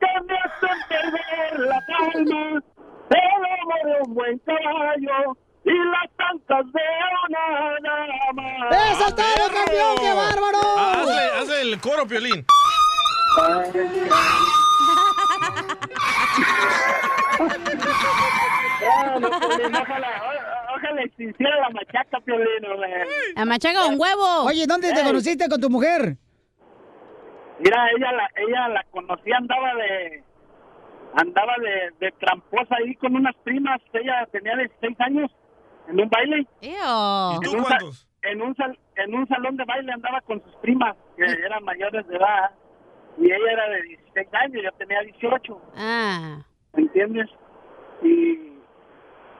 [0.00, 2.62] que me hacen perder la calma,
[3.10, 6.82] el lomo de un buen caballo y las tantas de
[7.28, 7.44] una
[7.82, 8.68] dama.
[8.90, 9.96] ¡Eso es todo, campeón!
[10.00, 10.58] ¡Qué bárbaro!
[10.76, 12.44] Ah, hazle, hazle el coro, Piolín.
[21.16, 23.04] Si hiciera la machaca, Piolín, hombre.
[23.36, 24.44] La machaca un huevo.
[24.46, 26.16] Oye, ¿dónde te conociste con tu mujer?
[27.60, 30.24] Mira, ella la, ella la conocí, andaba de
[31.14, 35.30] andaba de, de tramposa ahí con unas primas, ella tenía 16 años
[35.88, 36.46] en un baile.
[36.62, 37.40] Ew.
[37.42, 37.78] En un, sa-
[38.22, 42.06] en un sal- en un salón de baile andaba con sus primas, que eran mayores
[42.08, 42.50] de edad,
[43.18, 46.38] y ella era de 16 años, yo tenía 18, Ah,
[46.72, 47.28] ¿me entiendes?
[48.02, 48.51] Y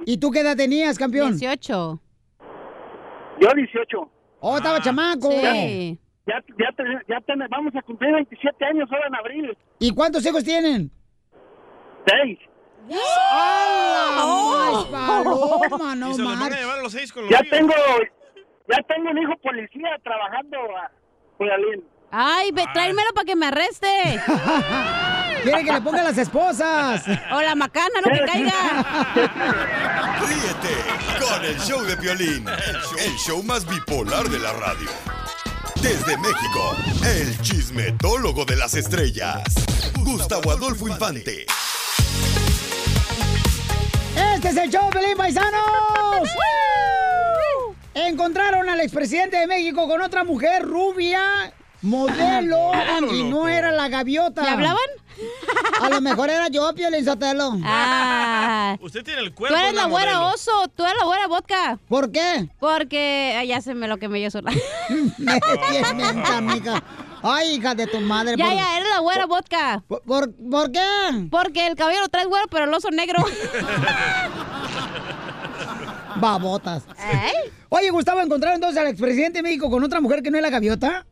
[0.05, 1.31] ¿Y tú qué edad tenías, campeón?
[1.39, 2.01] 18.
[3.41, 4.11] yo 18.
[4.41, 5.31] Oh, estaba chamaco.
[5.31, 5.99] Sí.
[6.27, 6.69] Ya, ya,
[7.09, 9.59] ya te- vamos a cumplir 27 años ahora en abril.
[9.81, 10.91] ¿Y cuántos hijos tienen?
[12.07, 12.39] Seis.
[12.93, 14.85] ¡Ah!
[14.91, 16.61] paloma, no y se los van a marches.
[16.61, 17.73] llevar a los seis con los Ya tengo,
[18.69, 20.91] ya tengo un hijo policía trabajando, a
[21.39, 21.85] Piolín.
[22.15, 23.89] Ay, ve, tráemelo para que me arreste.
[25.43, 27.03] Quiere que le ponga las esposas.
[27.33, 29.15] O la macana, no que caiga.
[30.21, 32.47] Ríete con el show de Piolín,
[32.99, 34.91] el show más bipolar de la radio.
[35.77, 39.43] Desde México, el chismetólogo de las estrellas,
[40.01, 41.47] Gustavo Adolfo Infante.
[44.35, 46.29] Este es el show, Pelín Paisanos.
[47.95, 51.53] Encontraron al expresidente de México con otra mujer rubia,
[51.83, 52.71] modelo,
[53.13, 54.43] y no era la gaviota.
[54.43, 54.79] ¿Le hablaban?
[55.83, 57.53] A lo mejor era yo, Piolín Sotelo.
[57.65, 58.77] Ah.
[58.81, 60.35] Usted tiene el Tú cuerpo eres de la güera modelo.
[60.35, 61.79] oso, tú eres la güera vodka.
[61.89, 62.49] ¿Por qué?
[62.59, 64.53] Porque ay, ya se me lo que me yo sola.
[65.19, 65.41] Me
[66.35, 66.83] amiga.
[67.23, 68.37] Ay, hija de tu madre.
[68.37, 69.83] Ya, por- ya, eres la güera vodka.
[69.87, 71.29] ¿Por, por, por qué?
[71.31, 73.23] Porque el cabello lo traes güero, pero el oso negro.
[76.17, 76.85] Babotas.
[76.99, 77.51] ¿Eh?
[77.69, 80.51] Oye, Gustavo, ¿encontraron entonces al expresidente de México con otra mujer que no es la
[80.51, 81.07] gaviota?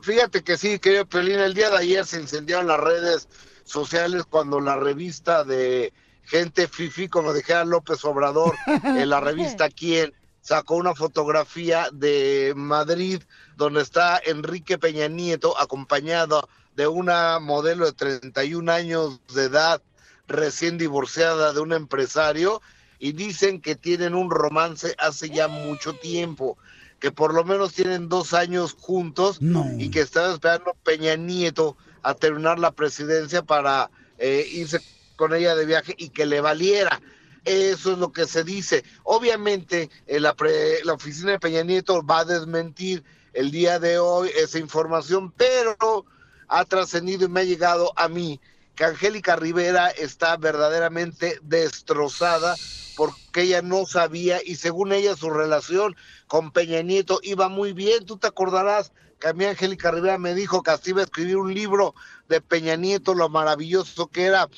[0.00, 3.28] Fíjate que sí, querido Piolín, el día de ayer se incendiaron las redes
[3.64, 5.92] sociales cuando la revista de
[6.24, 13.22] gente fifi, como dijera López Obrador, en la revista Quién, sacó una fotografía de Madrid
[13.56, 19.82] donde está Enrique Peña Nieto acompañado de una modelo de 31 años de edad
[20.28, 22.62] recién divorciada de un empresario
[22.98, 26.56] y dicen que tienen un romance hace ya mucho tiempo,
[27.00, 29.38] que por lo menos tienen dos años juntos
[29.78, 34.80] y que estaba esperando Peña Nieto a terminar la presidencia para eh, irse
[35.16, 37.00] con ella de viaje y que le valiera.
[37.44, 38.84] Eso es lo que se dice.
[39.04, 43.98] Obviamente, eh, la, pre- la oficina de Peña Nieto va a desmentir el día de
[43.98, 46.04] hoy esa información, pero
[46.48, 48.40] ha trascendido y me ha llegado a mí
[48.78, 52.54] que Angélica Rivera está verdaderamente destrozada
[52.96, 55.96] porque ella no sabía y según ella su relación
[56.28, 58.06] con Peña Nieto iba muy bien.
[58.06, 61.38] Tú te acordarás que a mí Angélica Rivera me dijo que así iba a escribir
[61.38, 61.96] un libro
[62.28, 64.48] de Peña Nieto, lo maravilloso que era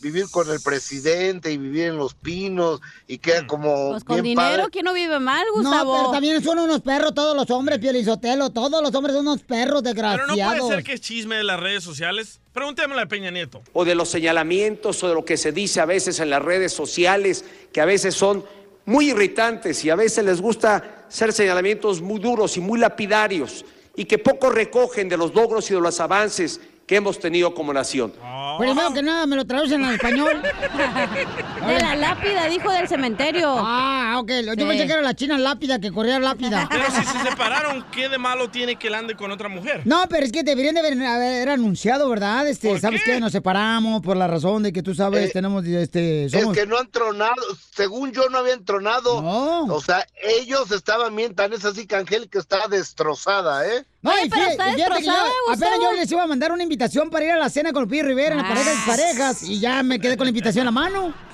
[0.00, 4.16] vivir con el presidente y vivir en los pinos y que era como Pues con
[4.16, 4.70] bien dinero, padre.
[4.72, 5.94] ¿quién no vive mal, Gustavo?
[5.94, 8.50] No, pero también son unos perros todos los hombres, Piolizotelo.
[8.50, 10.58] Todos los hombres son unos perros Pero no desgraciados.
[10.58, 12.39] puede ser que es chisme de las redes sociales.
[12.52, 13.62] Preguntémosle a Peña Nieto.
[13.72, 16.72] o de los señalamientos o de lo que se dice a veces en las redes
[16.72, 18.44] sociales, que a veces son
[18.86, 24.04] muy irritantes y a veces les gusta ser señalamientos muy duros y muy lapidarios y
[24.04, 28.12] que poco recogen de los logros y de los avances que hemos tenido como nación.
[28.58, 30.42] Primero que nada, me lo traducen al español.
[31.68, 33.46] De la lápida, dijo del cementerio.
[33.58, 34.28] Ah, ok.
[34.44, 34.64] Yo Sí.
[34.64, 36.66] pensé que era la china lápida que corría lápida.
[36.70, 39.82] Pero si se separaron, ¿qué de malo tiene que él ande con otra mujer?
[39.84, 42.48] No, pero es que deberían de haber, haber anunciado, ¿verdad?
[42.48, 43.20] Este, ¿sabes qué?
[43.20, 46.56] Nos separamos por la razón de que tú sabes, Eh, tenemos, este, somos...
[46.56, 47.34] Es que no han tronado,
[47.72, 49.16] según yo no habían tronado.
[49.72, 53.84] O sea, ellos estaban bien, tan es así que Angélica está destrozada, ¿eh?
[54.02, 55.12] No, y fíjate, fíjate que yo,
[55.52, 58.04] apenas yo les iba a mandar una invitación para ir a la cena con Lupillo
[58.04, 58.84] Rivera en la pareja de Ah.
[58.86, 61.12] parejas y ya me quedé con la invitación en la mano.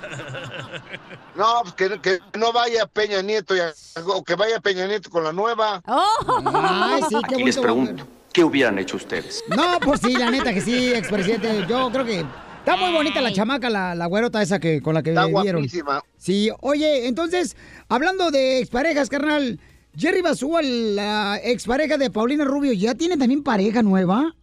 [1.37, 3.75] No, pues que, que no vaya Peña Nieto, y a-
[4.07, 5.83] o que vaya Peña Nieto con la nueva.
[5.87, 7.61] Ay, sí, qué Y les bonito.
[7.62, 9.45] pregunto, ¿qué hubieran hecho ustedes?
[9.55, 11.67] No, pues sí, la neta que sí, expresidente.
[11.69, 12.25] Yo creo que
[12.61, 15.61] está muy bonita la chamaca, la, la güerota esa que con la que Está vieron.
[15.62, 16.03] guapísima.
[16.17, 17.55] Sí, oye, entonces,
[17.91, 19.61] hablando de exparejas, carnal,
[19.97, 24.34] Jerry Basúa, la expareja de Paulina Rubio, ¿ya tiene también pareja nueva?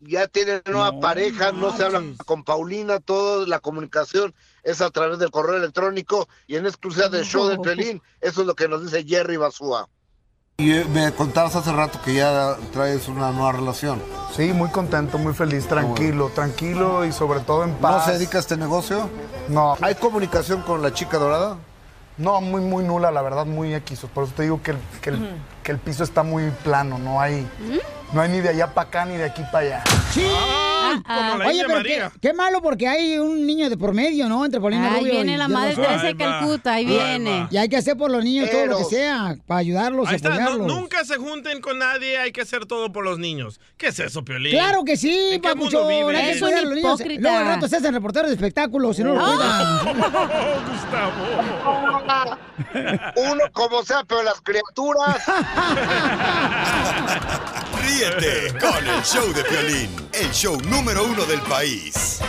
[0.00, 5.18] Ya tienen nueva pareja, no se hablan con Paulina, toda la comunicación es a través
[5.18, 8.82] del correo electrónico y en exclusiva del show de Pelín, eso es lo que nos
[8.82, 9.90] dice Jerry Basúa.
[10.56, 14.00] Y eh, me contabas hace rato que ya traes una nueva relación.
[14.34, 18.06] Sí, muy contento, muy feliz, tranquilo, tranquilo y sobre todo en paz.
[18.06, 19.10] ¿No se dedica a este negocio?
[19.48, 19.76] No.
[19.82, 21.58] ¿Hay comunicación con la chica dorada?
[22.20, 24.06] No, muy, muy nula, la verdad, muy X.
[24.12, 25.30] Por eso te digo que el, que el,
[25.62, 27.48] que el piso está muy plano, no hay,
[28.12, 29.84] no hay ni de allá para acá ni de aquí para allá.
[30.12, 30.30] Sí.
[31.06, 32.12] Como la Oye, pero qué, María.
[32.20, 34.44] qué malo porque hay un niño de por medio, ¿no?
[34.44, 35.74] Entre Paulina Ahí Rubio viene y la madre.
[35.74, 37.46] Teresa de Calcuta, ahí viene.
[37.50, 40.28] Y hay que hacer por los niños todo lo que sea, para ayudarlos, Ahí está,
[40.30, 40.66] no- apoyarlos.
[40.66, 43.60] nunca se junten con nadie, hay que hacer todo por los niños.
[43.76, 44.52] ¿Qué es eso, Piolín?
[44.52, 46.14] Claro que sí, ¿En qué mundo papuchón.
[46.16, 47.00] hay que cuidar a los niños.
[47.00, 47.22] hipócrita.
[47.22, 49.80] Luego al rato se hacen reporteros de espectáculos si no lo cuidan.
[53.16, 55.24] Uno como sea, pero las criaturas.
[57.90, 62.20] Ríete con el show de Piolín, el show número uno del país.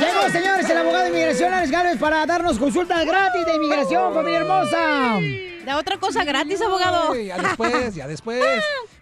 [0.00, 4.40] Llegó, señores, el abogado de inmigración, Alex Gálvez, para darnos consultas gratis de inmigración, familia
[4.40, 5.20] hermosa.
[5.64, 7.12] Da otra cosa gratis, abogado.
[7.12, 8.42] Ay, Ya después, ya después.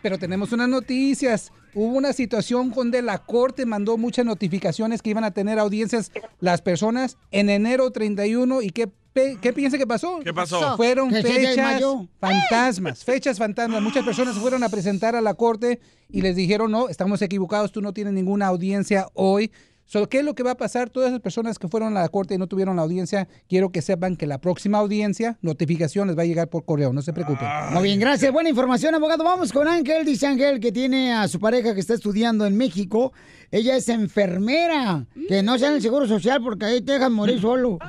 [0.03, 1.53] Pero tenemos unas noticias.
[1.74, 6.61] Hubo una situación donde la corte mandó muchas notificaciones que iban a tener audiencias las
[6.61, 8.61] personas en enero 31.
[8.61, 10.20] ¿Y qué, qué piensa que pasó?
[10.24, 10.76] ¿Qué pasó?
[10.76, 11.82] Fueron Que fechas
[12.18, 13.82] fantasmas, fechas fantasmas.
[13.82, 17.72] Muchas personas se fueron a presentar a la corte y les dijeron, no, estamos equivocados,
[17.72, 19.50] tú no tienes ninguna audiencia hoy.
[19.85, 20.89] So, ¿Qué es lo que va a pasar?
[20.91, 23.83] Todas las personas que fueron a la corte y no tuvieron la audiencia, quiero que
[23.83, 27.47] sepan que la próxima audiencia, notificación les va a llegar por correo, no se preocupen.
[27.72, 28.33] Muy bien, gracias.
[28.33, 29.22] Buena información, abogado.
[29.24, 30.07] Vamos con Ángel.
[30.07, 33.12] Dice Ángel que tiene a su pareja que está estudiando en México.
[33.51, 35.07] Ella es enfermera.
[35.28, 37.78] Que no sea en el Seguro Social porque ahí te dejan morir solo.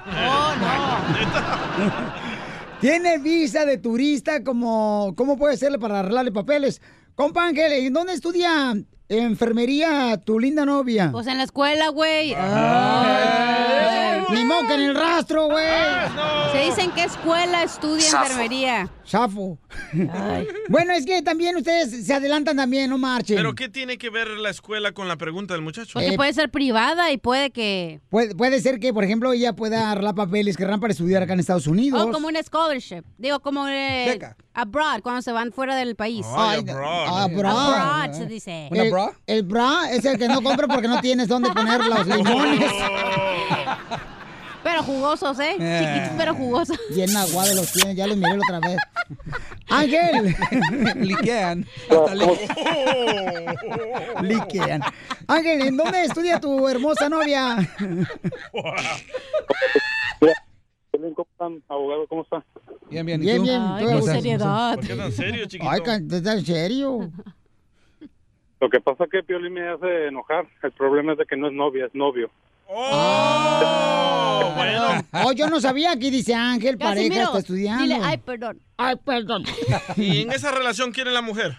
[2.82, 6.82] Tiene visa de turista, como, ¿cómo puede hacerle para arreglarle papeles?
[7.16, 8.74] Compa Ángel, ¿en dónde estudia
[9.20, 11.10] enfermería tu linda novia?
[11.12, 12.34] Pues en la escuela, güey.
[12.36, 15.66] Ay, Ni que en el rastro, güey.
[16.52, 18.24] Se dicen que escuela estudia Zafo.
[18.26, 18.90] enfermería.
[19.06, 19.58] Chafo.
[20.70, 23.38] Bueno, es que también ustedes se adelantan también, no marchen.
[23.38, 25.94] ¿Pero qué tiene que ver la escuela con la pregunta del muchacho?
[25.94, 28.02] Porque puede ser privada y puede que...
[28.10, 31.40] Puede, puede ser que, por ejemplo, ella pueda arreglar papeles que para estudiar acá en
[31.40, 32.02] Estados Unidos.
[32.02, 33.04] O como una scholarship.
[33.18, 34.38] Digo, como eh, Beca.
[34.54, 36.26] Abroad, cuando se van fuera del país.
[36.36, 37.24] Ay, abroad.
[37.24, 38.68] Abroad, se dice.
[38.72, 38.94] El,
[39.28, 42.72] el bra es el que no compra porque no tienes dónde poner los limones.
[44.64, 45.58] Pero jugosos, ¿eh?
[45.60, 45.82] Eh.
[45.84, 46.80] Chiquitos, pero jugosos.
[46.96, 48.78] Bien aguados los tienes, ya los miré la otra vez.
[49.70, 50.36] Ángel.
[50.96, 51.68] Liquean.
[54.22, 54.82] Liquean.
[55.28, 57.58] Ángel, ¿en dónde estudia tu hermosa novia?
[60.94, 62.06] Piolín, ¿Cómo están, abogado?
[62.08, 62.44] ¿Cómo está?
[62.90, 63.20] Bien, bien.
[63.20, 63.62] Bien, bien.
[63.62, 64.76] Ay, ¿Tú seriedad.
[64.76, 65.70] ¿Por qué tan serio, chiquito?
[65.70, 67.12] Ay, can- ¿estás en serio?
[68.62, 70.46] Lo que pasa es que Piolín me hace enojar.
[70.62, 72.30] El problema es de que no es novia, es novio.
[72.68, 74.54] Oh,
[75.36, 75.92] yo no sabía.
[75.92, 77.84] Aquí dice Ángel, pareja, está estudiando.
[77.84, 78.62] Dile, ay, perdón.
[78.78, 79.44] Ay, perdón.
[79.98, 81.58] ¿Y en esa relación quién es la mujer?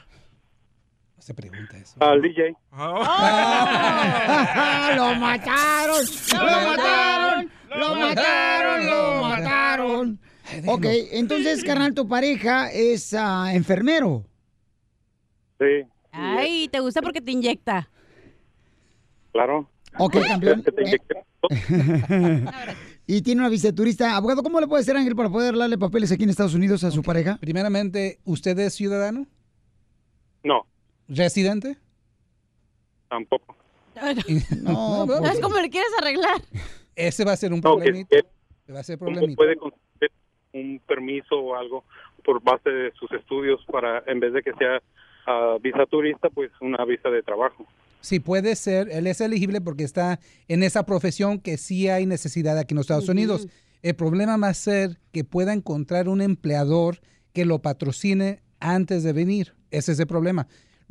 [1.19, 1.97] Se pregunta eso.
[2.01, 2.55] Al DJ.
[4.97, 7.24] lo mataron, lo mataron,
[7.79, 10.21] lo mataron, lo mataron.
[10.67, 14.25] Ok, entonces, carnal, tu pareja es ah, enfermero.
[15.59, 17.89] Sí, Ay, ¿te gusta porque te inyecta?
[19.33, 19.69] claro.
[19.99, 20.63] Ok, campeón.
[20.63, 21.19] Que te inyecten.
[23.07, 24.17] y tiene una visa turista.
[24.17, 26.91] Abogado, ¿cómo le puede hacer Ángel para poder darle papeles aquí en Estados Unidos a
[26.91, 27.39] su pareja?
[27.41, 29.27] Primeramente, ¿usted es ciudadano?
[30.43, 30.67] No,
[31.09, 31.79] ¿Residente?
[33.09, 33.57] tampoco.
[34.63, 36.43] No, No es como le quieres arreglar.
[36.97, 38.17] Ese va a ser un No, problemita.
[38.67, 39.37] que Va a ser uno problemita.
[39.37, 40.11] puede conseguir
[40.53, 41.85] un permiso o algo
[42.25, 44.81] por base de sus estudios para, en vez de que sea
[45.27, 47.67] ah, visa turista, pues una visa de trabajo.
[48.01, 48.89] Sí, puede ser.
[48.91, 52.85] Él es elegible porque está en esa profesión que sí hay necesidad aquí en los
[52.85, 53.09] Estados.
[53.09, 53.49] Unidos.
[53.83, 56.99] El problema va a ser que pueda encontrar un empleador
[57.33, 59.55] que lo patrocine antes de venir.
[59.71, 60.47] Ese es el problema.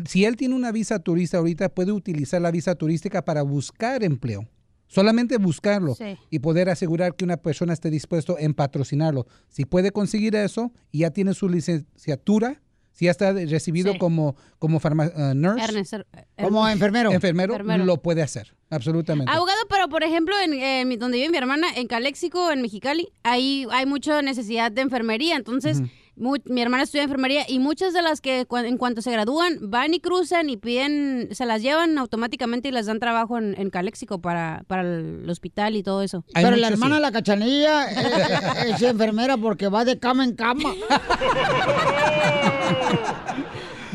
[0.06, 4.48] Si él tiene una visa turista ahorita, puede utilizar la visa turística para buscar empleo.
[4.94, 6.18] Solamente buscarlo Sí.
[6.30, 9.26] y poder asegurar que una persona esté dispuesto en patrocinarlo.
[9.50, 13.98] Si puede conseguir eso y ya tiene su licenciatura, si ya está recibido Sí.
[13.98, 16.06] como, como farma- uh, nurse, Ernest, er-
[16.40, 17.12] Como enfermero.
[17.12, 17.86] enfermero, Enfermero.
[17.86, 19.32] lo puede hacer, absolutamente.
[19.32, 23.10] Abogado, pero por ejemplo, en, en mi- donde vive mi hermana, en Caléxico, en Mexicali,
[23.24, 25.36] ahí hay mucha necesidad de enfermería.
[25.38, 25.82] Entonces,
[26.16, 29.94] mu- mi hermana estudia enfermería y muchas de las que en cuanto se gradúan van
[29.94, 34.20] y cruzan y piden, se las llevan automáticamente y les dan trabajo en, en Caléxico
[34.20, 36.24] para, para el hospital y todo eso.
[36.34, 37.96] Pero la hermana de la cachanilla eh,
[38.68, 40.74] eh, es enfermera porque va de cama en cama.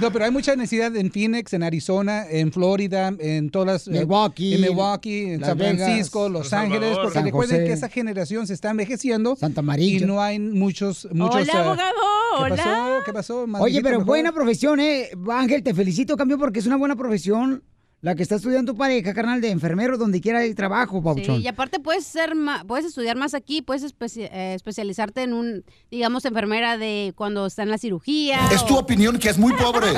[0.00, 3.88] No, pero hay mucha necesidad en Phoenix, en Arizona, en Florida, en todas las...
[3.88, 7.02] eh, Milwaukee, en Milwaukee, en Las San Vegas, Francisco, Los El Ángeles, Salvador.
[7.02, 7.66] porque San recuerden José.
[7.66, 9.34] que esa generación se está envejeciendo.
[9.34, 9.96] Santa María.
[9.96, 11.08] Y no hay muchos...
[11.12, 11.92] muchos Hola, eh, abogado,
[12.36, 12.56] ¿Qué hola.
[12.56, 13.04] pasó?
[13.06, 13.46] ¿Qué pasó?
[13.60, 14.06] Oye, pero mejor.
[14.06, 15.10] buena profesión, ¿eh?
[15.32, 17.64] Ángel, te felicito, cambio, porque es una buena profesión
[18.00, 21.40] la que está estudiando tu pareja, carnal, de enfermero, donde quiera hay trabajo, Sí, Pauchón.
[21.42, 25.64] y aparte puedes ser ma- puedes estudiar más aquí, puedes especi- eh, especializarte en un,
[25.90, 28.38] digamos, enfermera de cuando está en la cirugía.
[28.52, 29.88] Es tu opinión que es muy pobre.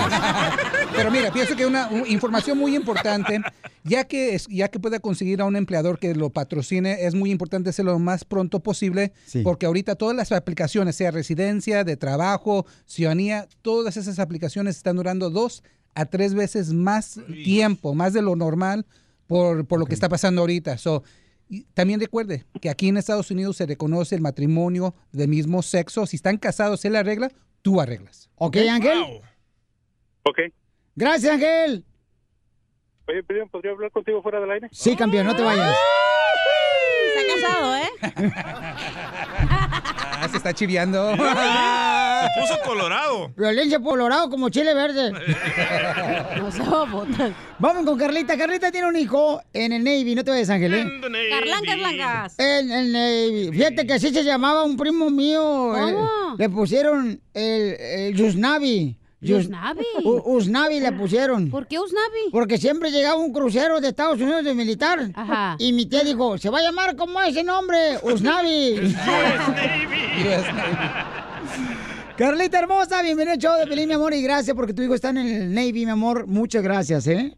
[0.97, 3.41] Pero mira, pienso que una un- información muy importante,
[3.85, 7.31] ya que es- ya que pueda conseguir a un empleador que lo patrocine, es muy
[7.31, 9.13] importante hacerlo lo más pronto posible,
[9.45, 15.29] porque ahorita todas las aplicaciones, sea residencia, de trabajo, ciudadanía, todas esas aplicaciones están durando
[15.29, 15.63] dos
[15.95, 18.87] a tres veces más tiempo, más de lo normal
[19.27, 20.79] por, por lo que está pasando ahorita.
[20.79, 21.03] So,
[21.49, 26.07] y también recuerde que aquí en Estados Unidos se reconoce el matrimonio del mismo sexo.
[26.07, 27.33] Si están casados, él arregla,
[27.63, 28.31] tú arreglas.
[28.37, 29.21] ¿Ok, Ángel?
[30.23, 30.39] Ok.
[30.95, 31.85] Gracias, Ángel.
[33.09, 34.69] Oye, ¿podría hablar contigo fuera del aire?
[34.71, 35.77] Sí, campeón, no te vayas.
[37.17, 37.89] Está casado, ¿eh?
[40.31, 41.17] Se está chiviando.
[41.17, 43.33] Se puso colorado.
[43.37, 45.11] Violencia colorado como chile verde.
[46.37, 47.33] No se va a botar.
[47.59, 48.37] Vamos con Carlita.
[48.37, 50.15] Carlita tiene un hijo en el Navy.
[50.15, 50.87] No te vayas, Ángel, ¿eh?
[51.31, 52.39] Carlangas, langas.
[52.39, 53.51] En el Navy.
[53.53, 55.73] Fíjate que así se llamaba un primo mío.
[55.73, 56.37] ¿Cómo?
[56.39, 58.97] Le pusieron el, el Yusnavi.
[59.23, 59.85] ¿Y Usnavi?
[60.05, 61.51] U- Usnavi le pusieron.
[61.51, 62.31] ¿Por qué Usnavi?
[62.33, 64.99] Porque siempre llegaba un crucero de Estados Unidos de militar.
[65.15, 65.57] Ajá.
[65.59, 68.95] Y mi tía dijo, se va a llamar como ese nombre, Usnavi.
[72.17, 75.11] Carlita hermosa, bienvenida al show de Pelín, mi amor, y gracias porque tu hijo está
[75.11, 76.27] en el Navy, mi amor.
[76.27, 77.35] Muchas gracias, ¿eh?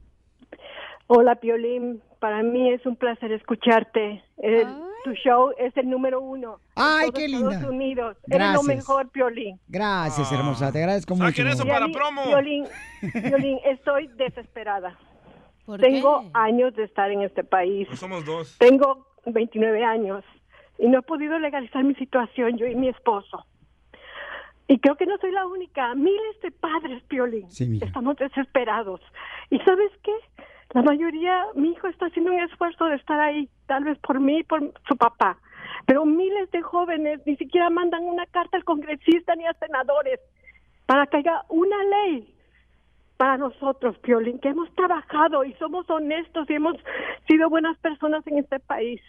[1.07, 2.01] Hola, Piolín.
[2.19, 4.23] Para mí es un placer escucharte.
[4.43, 4.65] Eh,
[5.05, 6.61] tu show es el número uno.
[6.77, 7.69] en Ay, todo qué Estados linda.
[7.69, 8.17] Unidos.
[8.29, 8.65] Eres lo Gracias.
[8.77, 9.61] mejor, Piolín.
[9.69, 11.43] Gracias, hermosa, te agradezco mucho.
[11.43, 11.67] mi amor.
[11.67, 11.93] Y a mí,
[12.25, 12.67] Piolín,
[13.29, 14.99] Piolín, estoy desesperada.
[15.67, 17.87] ¿Por Tengo años de estar en este país.
[17.89, 18.57] Pues somos dos.
[18.59, 20.25] Tengo 29 años
[20.79, 23.45] y no he podido legalizar mi situación, yo y mi esposo.
[24.69, 25.95] Y creo que no soy la única.
[25.95, 29.01] Miles de padres, Piolín, Sí, estamos desesperados.
[29.51, 30.13] ¿Y sabes qué?
[30.73, 34.43] La mayoría, mi hijo está haciendo un esfuerzo de estar ahí, tal vez por mí
[34.43, 35.37] por su papá.
[35.87, 40.21] Pero miles de jóvenes ni siquiera mandan una carta al congresista ni a senadores
[40.87, 42.35] para que haya una ley
[43.19, 46.77] para nosotros, Piolín, que hemos trabajado y somos honestos y hemos
[47.29, 49.01] sido buenas personas en este país.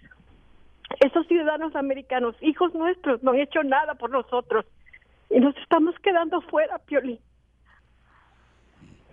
[1.00, 4.66] Esos ciudadanos americanos, hijos nuestros, no han hecho nada por nosotros
[5.30, 7.20] y nos estamos quedando fuera, Piolín.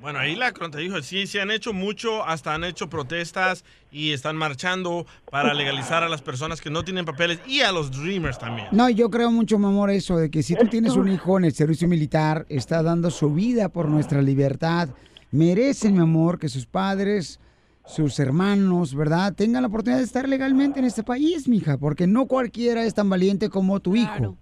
[0.01, 4.12] Bueno, ahí la te dijo, sí, sí han hecho mucho, hasta han hecho protestas y
[4.12, 8.38] están marchando para legalizar a las personas que no tienen papeles y a los Dreamers
[8.38, 8.68] también.
[8.72, 11.44] No, yo creo mucho, mi amor, eso de que si tú tienes un hijo en
[11.44, 14.88] el servicio militar, está dando su vida por nuestra libertad.
[15.32, 17.38] Merecen, mi amor, que sus padres,
[17.84, 19.34] sus hermanos, ¿verdad?
[19.34, 23.11] Tengan la oportunidad de estar legalmente en este país, mija, porque no cualquiera es tan
[23.11, 24.38] valiente como tu hijo.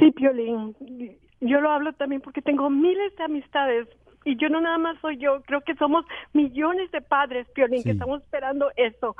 [0.00, 0.74] Sí, Piolín.
[1.40, 3.86] Yo lo hablo también porque tengo miles de amistades
[4.26, 6.04] y yo no nada más soy yo, creo que somos
[6.34, 9.16] millones de padres, Piolín, que estamos esperando eso.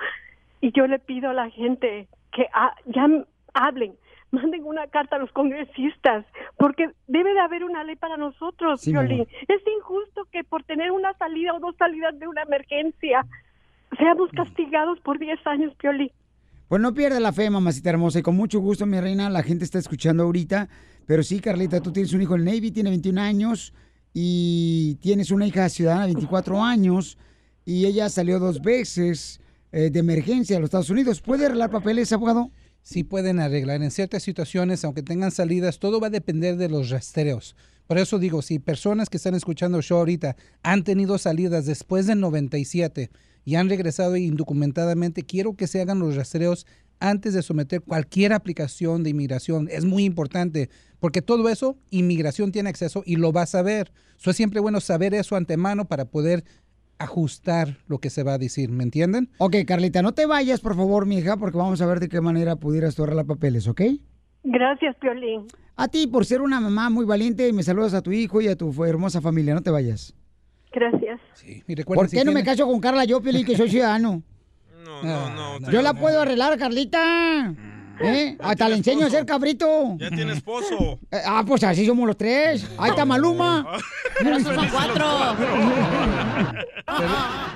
[0.61, 3.95] Y yo le pido a la gente que ha- ya m- hablen,
[4.33, 6.27] manden una carta a los congresistas,
[6.59, 8.91] porque debe de haber una ley para nosotros, Sí.
[8.91, 9.27] Piolín.
[9.49, 13.25] Es injusto que por tener una salida o dos salidas de una emergencia
[13.99, 16.11] seamos castigados por 10 años, Piolín.
[16.69, 19.65] Pues no pierdas la fe, mamacita hermosa, y con mucho gusto, mi reina, la gente
[19.65, 20.69] está escuchando ahorita.
[21.07, 23.73] Pero sí, Carlita, tú tienes un hijo en el Navy, tiene 21 años,
[24.19, 27.19] y tienes una hija ciudadana de 24 años,
[27.67, 29.41] y ella salió dos veces
[29.73, 31.21] eh, de emergencia a los Estados Unidos.
[31.21, 32.51] ¿Puede arreglar papeles, abogado?
[32.81, 33.83] Sí pueden arreglar.
[33.83, 37.57] En ciertas situaciones, aunque tengan salidas, todo va a depender de los rastreos.
[37.87, 42.07] Por eso digo, si personas que están escuchando el show ahorita han tenido salidas después
[42.07, 43.11] del 97
[43.45, 46.67] y han regresado indocumentadamente, quiero que se hagan los rastreos
[47.01, 49.69] antes de someter cualquier aplicación de inmigración.
[49.71, 53.93] Es muy importante porque todo eso, inmigración tiene acceso y lo va a saber.
[54.17, 56.45] So, es siempre bueno saber eso antemano para poder
[56.99, 59.29] ajustar lo que se va a decir, ¿me entienden?
[59.39, 62.23] Ok, Carlita, no te vayas, por favor, mi hija, porque vamos a ver de qué
[62.23, 63.83] manera pudieras arreglar papeles, ¿ok?
[64.45, 65.47] Gracias, Piolín.
[65.75, 68.49] A ti, por ser una mamá muy valiente, y me saludas a tu hijo y
[68.49, 69.55] a tu hermosa familia.
[69.55, 70.15] No te vayas.
[70.73, 71.21] Gracias.
[71.45, 74.23] Y ¿Por si qué no me caso con Carla yo, Piolín, que soy ciudadano?
[75.03, 77.55] No, Yo la puedo arreglar, Carlita.
[77.99, 78.37] ¿Eh?
[78.41, 79.97] Hasta le enseño a hacer cabrito.
[79.99, 80.99] Ya tiene esposo.
[81.11, 82.67] Eh, Ah, pues así somos los tres.
[82.79, 83.67] Ahí está Maluma.
[84.19, 85.07] Pero somos cuatro.
[86.87, 87.09] Pero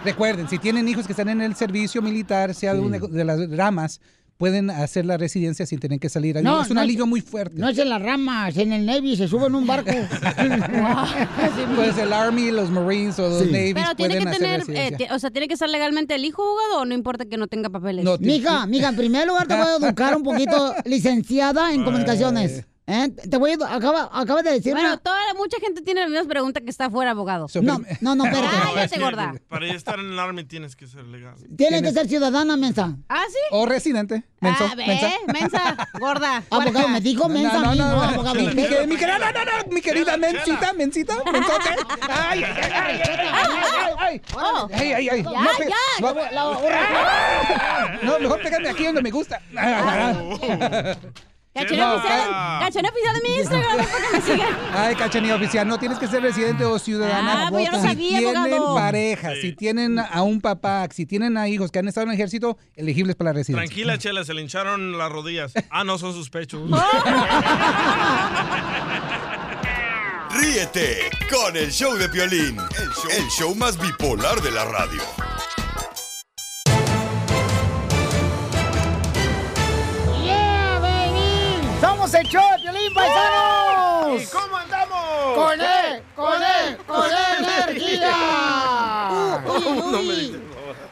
[0.04, 3.50] recuerden, si tienen hijos que están en el servicio militar, sea de una de las
[3.50, 4.00] ramas,
[4.40, 6.38] pueden hacer la residencia sin tener que salir.
[6.38, 6.42] Ahí.
[6.42, 7.56] No, es un no alivio muy fuerte.
[7.60, 9.90] No es en las ramas, en el Navy se sube en un barco.
[11.76, 13.52] Pues el Army, los Marines o los Sí.
[13.52, 14.62] Navies Pero tiene pueden que tener,
[15.00, 17.48] eh, o sea, tiene que ser legalmente el hijo jugado o no importa que no
[17.48, 18.04] tenga papeles.
[18.20, 22.64] Mija, mija, en primer lugar te voy a educar un poquito, licenciada en comunicaciones.
[22.92, 23.08] ¿Eh?
[23.30, 26.26] Te voy a acaba, acaba de decir Bueno, una- toda, mucha gente tiene las mismas
[26.26, 27.46] preguntas que está fuera abogado.
[27.62, 28.56] No, no, no, espérate.
[28.74, 29.34] Cállate, gorda.
[29.48, 31.36] Para ya estar en el Army tienes que ser legal.
[31.56, 32.96] Tienes que ser ciudadana, mensa.
[33.08, 33.38] ¿Ah, sí?
[33.52, 34.24] O residente.
[34.40, 35.08] Menso, ah, mensa.
[35.32, 36.42] mensa, gorda.
[36.50, 38.34] Abogado, me dijo mensa No, a mí, no, no, no, abogado.
[38.34, 41.68] Mi, mi, querida- mi querida- no, no, no, mi querida mencita, mencita, mensote.
[42.08, 44.68] Ay, ay, ay, ay, ay, ay, ay, Oh.
[44.72, 45.22] ay, ay, ay.
[45.22, 45.30] Ya,
[45.68, 46.00] ya.
[48.02, 49.40] no, No, mejor pégame aquí donde me gusta.
[51.52, 54.56] Cachanilla No, oficial, oficial de mi Instagram, para que me sigan.
[54.72, 57.46] Ay, cachanilla oficial, no tienes que ser residente o ciudadana.
[57.46, 58.74] Ah, pues yo no si sabía, tienen abogado.
[58.76, 62.14] pareja, si tienen a un papá, si tienen a hijos que han estado en el
[62.14, 63.66] ejército, elegibles para la residencia.
[63.66, 65.52] Tranquila, Chela, se le hincharon las rodillas.
[65.70, 66.62] Ah, no, son sus pechos.
[70.30, 75.02] Ríete con el show de Piolín, el show, el show más bipolar de la radio.
[82.10, 84.22] ¡Somos el show de Piolín, paisanos!
[84.22, 85.36] ¿Y cómo andamos?
[85.36, 86.02] ¡Con él!
[86.16, 86.76] ¡Con él!
[86.84, 87.06] ¡Con
[87.38, 88.14] energía!
[89.46, 90.40] Todo el mundo me dice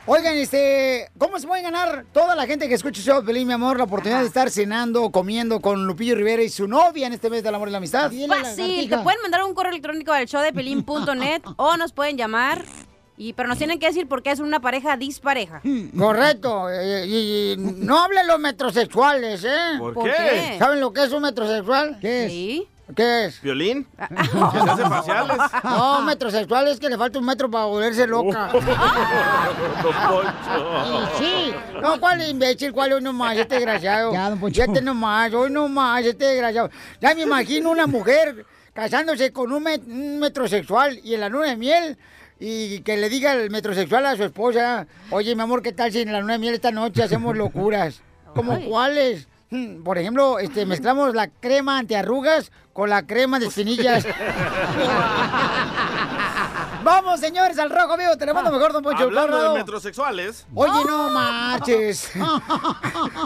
[0.06, 3.48] Oigan, este, ¿cómo se puede ganar toda la gente que escucha el show de Pelín,
[3.48, 7.08] mi amor, la oportunidad de estar cenando o comiendo con Lupillo Rivera y su novia
[7.08, 8.12] en este mes del amor y la amistad?
[8.28, 12.64] Fácil, te pueden mandar un correo electrónico al showdepelín.net o nos pueden llamar.
[13.20, 15.60] Y, pero nos tienen que decir por qué es una pareja dispareja.
[15.98, 16.70] Correcto.
[16.70, 19.56] eh, Y, y no hablen los metrosexuales, ¿eh?
[19.78, 20.12] ¿Por ¿Por qué?
[20.52, 20.56] qué?
[20.58, 21.98] ¿Saben lo que es un metrosexual?
[22.00, 22.30] ¿Qué es?
[22.32, 22.68] Sí.
[22.96, 23.42] ¿Qué es?
[23.42, 23.86] ¿Violín?
[23.98, 25.36] ¿Que se hace faciales?
[25.64, 28.48] No, metrosexual es que le falta un metro para volverse loca.
[29.82, 31.08] Don Poncho.
[31.18, 31.52] Sí,
[31.82, 32.72] no, ¿cuál imbécil?
[32.72, 33.36] ¿Cuál hoy nomás?
[33.36, 34.12] Este desgraciado.
[34.12, 34.62] Ya, don Poncho.
[34.62, 36.70] Este nomás, hoy nomás, este desgraciado.
[37.00, 41.46] Ya me imagino una mujer casándose con un, met- un metrosexual y en la luna
[41.48, 41.98] de miel.
[42.40, 46.00] Y que le diga el metrosexual a su esposa, oye, mi amor, ¿qué tal si
[46.02, 48.00] en la luna de miel esta noche hacemos locuras?
[48.34, 49.26] ¿Como cuáles?
[49.84, 54.06] Por ejemplo, este, mezclamos la crema antiarrugas con la crema de espinillas.
[56.84, 58.16] Vamos, señores, al rojo vivo.
[58.16, 59.04] Tenemos lo mejor, don Poncho.
[59.04, 59.52] Hablando Corrado.
[59.54, 60.46] de metrosexuales.
[60.54, 62.12] Oye, no marches.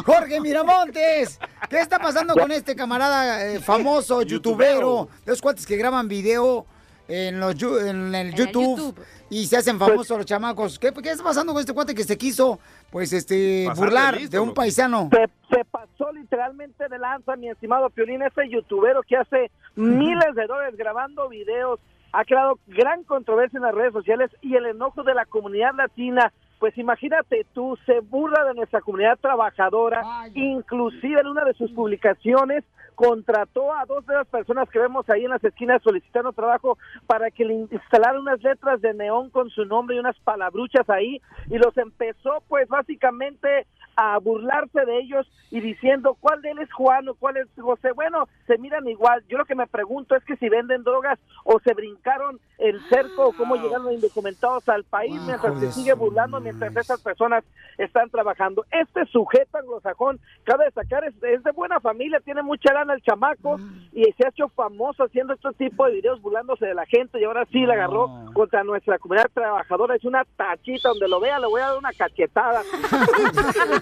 [0.06, 1.38] Jorge Miramontes,
[1.68, 5.08] ¿qué está pasando con este camarada eh, famoso, youtubero?
[5.24, 6.66] De los cuates que graban video
[7.08, 9.04] en, los, yu- en el YouTube, YouTube.
[9.30, 10.78] y se hacen famosos los chamacos.
[10.78, 12.58] ¿Qué, qué está pasando con este cuate que se quiso,
[12.90, 15.08] pues, este, burlar listo, de un paisano?
[15.12, 20.46] Se, se pasó literalmente de lanza, mi estimado Piolín, ese youtubero que hace miles de
[20.46, 21.80] dólares grabando videos,
[22.12, 26.32] ha creado gran controversia en las redes sociales y el enojo de la comunidad latina.
[26.58, 30.02] Pues imagínate tú, se burla de nuestra comunidad trabajadora,
[30.34, 32.62] inclusive en una de sus publicaciones
[33.02, 36.78] contrató a dos de las personas que vemos ahí en las esquinas solicitando trabajo
[37.08, 41.20] para que le instalaran unas letras de neón con su nombre y unas palabruchas ahí
[41.50, 43.66] y los empezó pues básicamente
[43.96, 47.92] a burlarse de ellos y diciendo cuál de él es Juan o cuál es José.
[47.92, 49.22] Bueno, se miran igual.
[49.28, 53.26] Yo lo que me pregunto es que si venden drogas o se brincaron el cerco
[53.26, 57.44] o cómo llegaron indocumentados al país mientras se sigue burlando mientras esas personas
[57.76, 58.64] están trabajando.
[58.70, 63.58] Este sujeto anglosajón, cabe destacar, es, es de buena familia, tiene mucha lana el chamaco
[63.92, 67.24] y se ha hecho famoso haciendo este tipo de videos burlándose de la gente y
[67.24, 69.96] ahora sí la agarró contra nuestra comunidad trabajadora.
[69.96, 72.62] Es una tachita, donde lo vea le voy a dar una cachetada.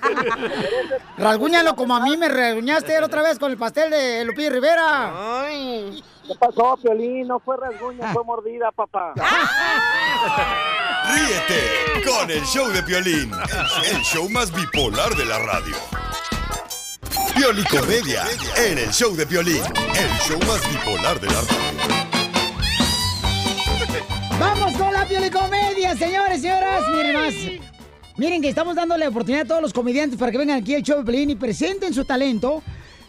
[1.19, 5.13] Rasguñalo como a mí me rasguñaste la otra vez con el pastel de Lupillo Rivera.
[6.27, 7.27] ¿Qué pasó, Piolín?
[7.27, 9.15] No fue rasguño, fue mordida, papá.
[11.13, 15.77] Ríete con el show de Piolín, el, el show más bipolar de la radio.
[17.35, 18.25] Piolicomedia
[18.57, 22.11] en el show de Piolín, el show más bipolar de la radio.
[24.39, 26.83] Vamos con la piolicomedia, señores y señoras.
[26.89, 27.35] Miren más.
[28.21, 30.99] Miren que estamos dándole oportunidad a todos los comediantes para que vengan aquí al show
[30.99, 32.63] de Pelín y presenten su talento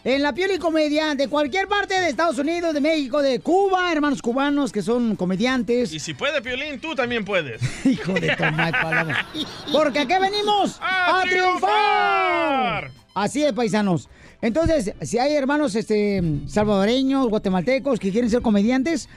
[0.05, 4.71] en la piolicomedia de cualquier parte de Estados Unidos, de México, de Cuba, hermanos cubanos
[4.71, 5.91] que son comediantes.
[5.91, 7.61] Y si puede, Piolín, tú también puedes.
[7.85, 9.27] Hijo de Tomás Paloma.
[9.73, 12.91] Porque aquí venimos a, ¡A triunfar.
[13.13, 14.07] Así es, paisanos.
[14.41, 19.09] Entonces, si hay hermanos este, salvadoreños, guatemaltecos que quieren ser comediantes,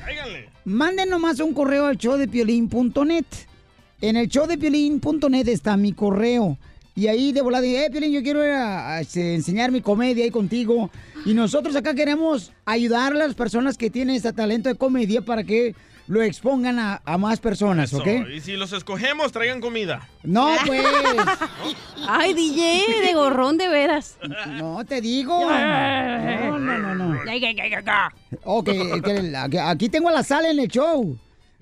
[0.64, 3.26] manden nomás un correo al showdepiolín.net.
[4.00, 6.58] En el showdepiolín.net está mi correo.
[6.96, 10.24] Y ahí de volada, eh, Piolín, yo quiero ir a, a, este, enseñar mi comedia
[10.24, 10.90] ahí contigo.
[11.24, 15.42] Y nosotros acá queremos ayudar a las personas que tienen este talento de comedia para
[15.42, 15.74] que
[16.06, 18.28] lo expongan a, a más personas, Eso, ¿ok?
[18.36, 20.08] Y si los escogemos, traigan comida.
[20.22, 20.84] No, pues.
[22.06, 24.18] Ay, DJ, de gorrón de veras.
[24.50, 25.50] No, te digo.
[25.50, 27.20] No, no, no, no.
[28.44, 28.68] Ok,
[29.62, 31.18] aquí tengo la sal en el show.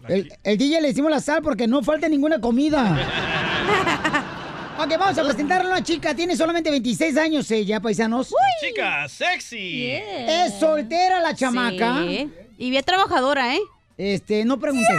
[0.09, 2.99] El, el DJ le decimos la sal porque no falta ninguna comida.
[4.79, 6.15] Ok, vamos a presentar a una chica.
[6.15, 8.35] Tiene solamente 26 años ella, paisanos.
[8.61, 9.93] Chica, sexy.
[9.93, 12.03] Es soltera la chamaca.
[12.03, 12.33] Sí.
[12.59, 13.61] Y bien trabajadora, ¿eh?
[13.99, 14.93] Este, no pregunté.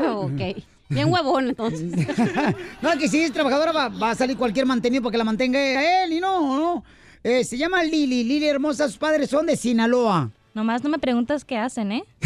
[0.06, 0.62] ok.
[0.90, 1.92] Bien huevón, entonces.
[2.82, 6.04] no, que si es trabajadora va, va a salir cualquier mantenido para que la mantenga
[6.04, 6.84] él y no, no.
[7.24, 10.30] Eh, se llama Lili, Lili hermosa, sus padres son de Sinaloa.
[10.54, 12.04] Nomás no me preguntas qué hacen, ¿eh?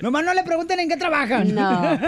[0.00, 1.54] Nomás no le pregunten en qué trabajan.
[1.54, 1.82] No.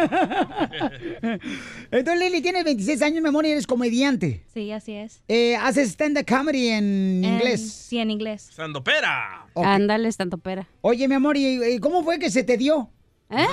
[1.91, 4.45] Entonces, Lili, tienes 26 años, mi amor, y eres comediante.
[4.53, 5.23] Sí, así es.
[5.29, 7.71] Eh, haces stand-up comedy en En- inglés.
[7.71, 8.51] Sí, en inglés.
[8.55, 9.47] Sandopera.
[9.55, 9.67] Ok.
[9.67, 10.09] Ándale,
[10.43, 10.67] pera.
[10.81, 12.91] Oye, mi amor, ¿y, y cómo fue que se te dio?
[13.31, 13.47] ¿Eh?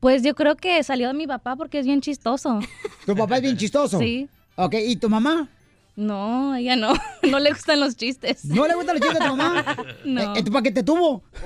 [0.00, 2.60] Pues yo creo que salió de mi papá porque es bien chistoso.
[3.06, 3.98] ¿Tu papá es bien chistoso?
[3.98, 4.28] Sí.
[4.56, 5.48] Ok, ¿y tu mamá?
[5.96, 6.92] No, ella no.
[7.30, 8.44] No le gustan los chistes.
[8.44, 9.64] ¿No le gustan los chistes a tu mamá?
[10.04, 10.20] No.
[10.20, 11.22] Eh, ¿Entonces para qué te tuvo?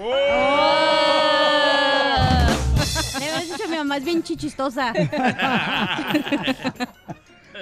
[3.19, 4.93] Le habías dicho a mi mamá, es bien chichistosa.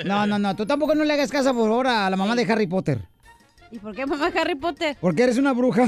[0.04, 2.50] No, no, no, tú tampoco no le hagas caso por ahora a la mamá de
[2.50, 3.00] Harry Potter.
[3.70, 4.96] ¿Y por qué mamá Harry Potter?
[5.00, 5.84] Porque eres una bruja.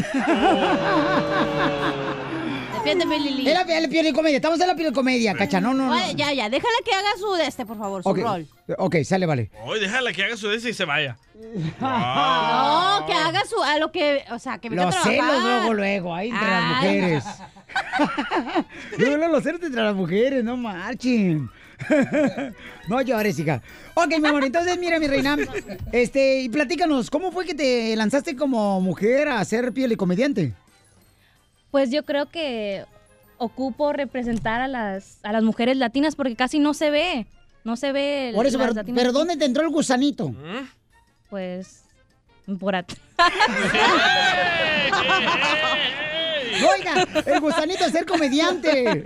[2.79, 3.49] Defiéndeme, Lili.
[3.49, 4.37] Es la, es la piel de comedia.
[4.37, 5.61] Estamos en la piel de comedia, cacha.
[5.61, 5.93] No, no, no.
[5.95, 8.47] Oye, ya, ya, déjala que haga su de este, por favor, su Ok, rol.
[8.79, 9.51] ok, sale, vale.
[9.65, 11.17] Hoy déjala que haga su de ese y se vaya.
[11.81, 15.31] No, que haga su, a lo que, o sea, que venga a Los trabajar.
[15.31, 17.25] celos luego, luego, ahí entre las Ay, mujeres.
[18.99, 21.49] luego, luego los celos entre las mujeres, no marchen.
[22.89, 23.63] no llores, hija.
[23.95, 25.37] Ok, mi amor, entonces mira, mi reina,
[25.93, 30.55] este, y platícanos, ¿cómo fue que te lanzaste como mujer a ser piel y comediante?
[31.71, 32.85] Pues yo creo que
[33.39, 37.27] ocupo representar a las, a las mujeres latinas porque casi no se ve.
[37.65, 38.33] No se ve.
[38.35, 39.19] Por eso, las pero, latinas pero aquí.
[39.19, 40.33] ¿dónde te entró el gusanito?
[41.29, 41.85] Pues.
[42.59, 42.93] Por at-
[46.77, 49.05] Oiga, el gusanito es ser comediante.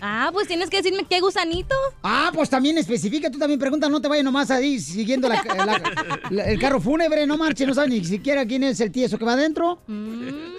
[0.00, 1.74] Ah, pues tienes que decirme qué gusanito.
[2.02, 5.82] Ah, pues también especifica, tú también pregunta, no te vayas nomás ahí siguiendo la- la-
[6.30, 9.24] la- el carro fúnebre, no marche, no sabes ni siquiera quién es el tieso que
[9.24, 9.80] va adentro.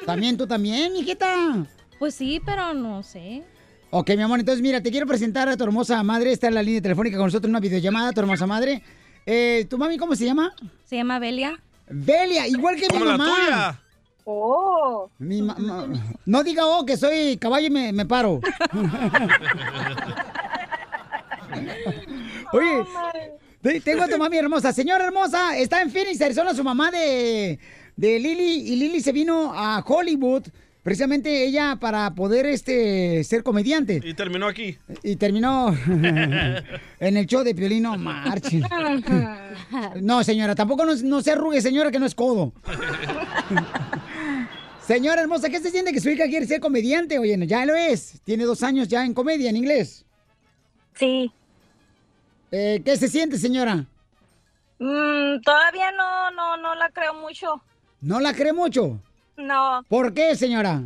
[0.06, 1.66] También tú también, mijita.
[2.00, 3.44] Pues sí, pero no sé.
[3.90, 6.64] Ok, mi amor, entonces mira, te quiero presentar a tu hermosa madre, está en la
[6.64, 8.84] línea telefónica con nosotros, una videollamada, tu hermosa madre.
[9.26, 10.54] Eh, ¿Tu mami cómo se llama?
[10.86, 11.60] Se llama Belia.
[11.90, 13.26] Belia, igual que mi la mamá.
[13.46, 13.82] tuya.
[14.30, 15.10] Oh.
[15.20, 15.88] Mi ma- ma-
[16.26, 18.42] no diga oh que soy caballo y me, me paro.
[22.52, 22.84] Oye,
[23.62, 24.74] te- tengo a tu mami hermosa.
[24.74, 27.58] Señora hermosa, está en Phoenix, Arizona, su mamá de,
[27.96, 28.74] de Lily.
[28.74, 30.44] Y Lily se vino a Hollywood,
[30.84, 34.02] precisamente ella para poder este, ser comediante.
[34.04, 34.78] Y terminó aquí.
[35.04, 38.62] Y terminó en el show de Piolino Marche.
[40.02, 42.52] No, señora, tampoco no, no se arrugue, señora, que no es codo.
[44.88, 47.20] Señora hermosa, ¿qué se siente que su hija quiere ser comediante?
[47.20, 48.22] Oye, no, ya lo es.
[48.24, 50.06] Tiene dos años ya en comedia, en inglés.
[50.94, 51.30] Sí.
[52.52, 53.86] Eh, ¿Qué se siente, señora?
[54.80, 57.62] Mm, todavía no, no, no la creo mucho.
[58.00, 58.98] ¿No la cree mucho?
[59.36, 60.82] No, ¿Por qué, señora?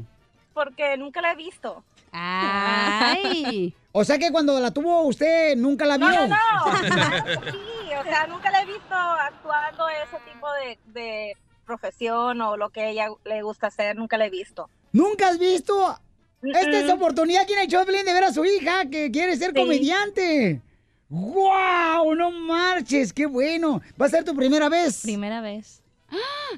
[0.53, 1.84] porque nunca la he visto.
[2.11, 3.76] Ay.
[3.94, 6.07] O sea que cuando la tuvo usted nunca la vio.
[6.07, 6.32] No, no, no.
[7.52, 11.38] Sí, o sea, nunca la he visto actuando ese tipo de, de
[11.72, 14.69] profesión o lo que ella le gusta hacer, nunca la he visto.
[14.91, 15.98] ¿Nunca has visto?
[16.43, 16.95] Esta es Mm-mm.
[16.95, 19.61] oportunidad en el show de ver a su hija que quiere ser Sí.
[19.61, 20.61] comediante.
[21.10, 22.14] ¡Guau!
[22.15, 23.14] ¡No marches!
[23.14, 23.81] ¡Qué bueno!
[23.99, 25.02] ¿Va a ser tu primera vez?
[25.03, 25.81] Primera vez.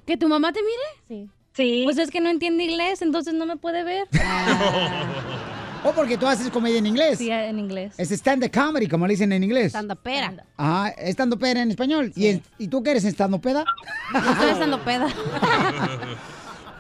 [0.06, 0.88] ¿Que tu mamá te mire?
[1.08, 1.30] Sí.
[1.54, 1.82] Sí.
[1.84, 4.08] Pues es que no entiende inglés, entonces no me puede ver.
[5.86, 7.18] ¿O porque tú haces comedia en inglés?
[7.18, 7.94] Sí, en inglés.
[7.98, 9.68] Es stand-up comedy, como le dicen en inglés.
[9.68, 10.34] Estando pera.
[10.56, 12.12] Ajá, estando pera en español.
[12.16, 13.66] ¿Y, en- ¿Y tú qué eres estando peda?
[14.14, 15.08] Yo estoy estando peda.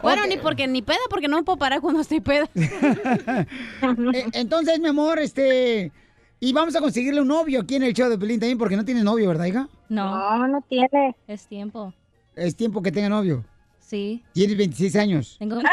[0.01, 2.49] Bueno, ni porque ni peda, porque no me puedo parar cuando estoy peda.
[4.13, 5.93] Eh, Entonces, mi amor, este...
[6.41, 8.83] Y vamos a conseguirle un novio aquí en el show de Pelín también, porque no
[8.83, 9.69] tienes novio, ¿verdad, hija?
[9.87, 10.37] No.
[10.39, 11.15] No, no tiene.
[11.25, 11.93] Es tiempo.
[12.35, 13.45] Es tiempo que tenga novio.
[13.85, 14.23] Sí.
[14.33, 15.35] Tienes 26 años.
[15.39, 15.59] Tengo...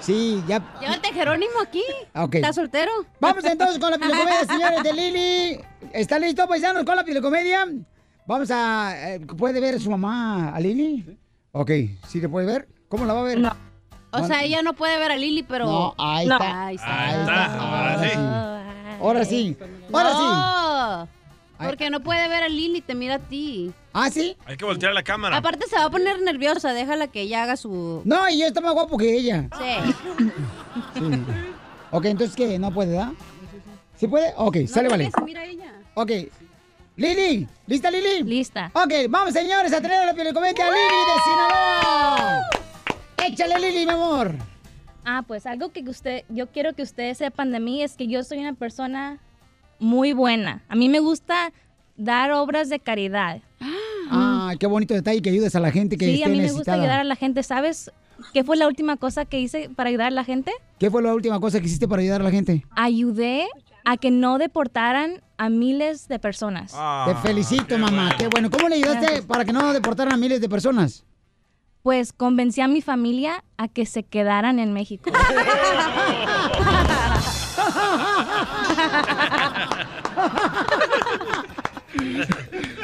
[0.00, 0.62] Sí, ya...
[0.80, 1.82] Llévate Jerónimo aquí.
[2.12, 2.34] Ah, ok.
[2.36, 2.92] ¿Está soltero?
[3.20, 5.60] Vamos entonces con la pilocomedia, señores de Lili.
[5.92, 7.66] ¿Está listo, paisanos, con la pilocomedia?
[8.26, 9.14] Vamos a...
[9.14, 11.18] eh, ¿Puede ver su mamá a Lili?
[11.52, 11.70] Ok,
[12.06, 12.68] ¿sí le puede ver?
[12.88, 13.38] ¿Cómo la va a ver?
[13.40, 13.56] No.
[14.12, 15.64] O sea, ella no puede ver a Lili, pero...
[15.66, 16.66] No, ahí está.
[16.66, 17.04] Ahí está.
[17.08, 17.54] Ahí está.
[17.58, 18.18] Ahora sí.
[19.00, 19.56] Ahora sí.
[19.92, 21.10] Ahora sí.
[21.66, 23.72] Porque no puede ver a Lili, te mira a ti.
[23.92, 24.36] ¿Ah, sí?
[24.46, 25.36] Hay que voltear la cámara.
[25.36, 28.02] Aparte se va a poner nerviosa, déjala que ella haga su...
[28.04, 29.48] No, y yo está más guapo que ella.
[29.58, 29.94] Sí.
[30.94, 31.00] Sí.
[31.90, 32.58] Ok, entonces, ¿qué?
[32.58, 33.12] ¿No puede, da?
[33.96, 34.32] ¿Sí puede?
[34.36, 35.10] Ok, sale, vale.
[35.24, 35.72] Mira a ella.
[35.94, 36.10] Ok.
[36.96, 38.22] Lili, ¿lista Lili?
[38.22, 38.70] Lista.
[38.72, 40.78] Ok, vamos señores a tener a la piolicomedia a Lili
[41.08, 42.40] de Sinaloa.
[43.26, 44.34] Échale Lili, mi amor.
[45.04, 48.22] Ah, pues algo que usted, yo quiero que ustedes sepan de mí es que yo
[48.22, 49.18] soy una persona
[49.78, 50.62] muy buena.
[50.68, 51.52] A mí me gusta
[51.96, 53.40] dar obras de caridad.
[54.10, 56.52] Ah, qué bonito detalle que ayudes a la gente que sí, esté a mí me
[56.52, 57.42] gusta ayudar a la gente.
[57.42, 57.90] ¿Sabes
[58.32, 60.52] qué fue la última cosa que hice para ayudar a la gente?
[60.78, 62.64] ¿Qué fue la última cosa que hiciste para ayudar a la gente?
[62.76, 63.46] Ayudé
[63.84, 66.74] a que no deportaran a miles de personas.
[67.06, 68.14] Te felicito, mamá.
[68.18, 68.50] Qué bueno.
[68.50, 69.26] ¿Cómo le ayudaste Gracias.
[69.26, 71.04] para que no deportaran a miles de personas?
[71.82, 75.10] Pues convencí a mi familia a que se quedaran en México.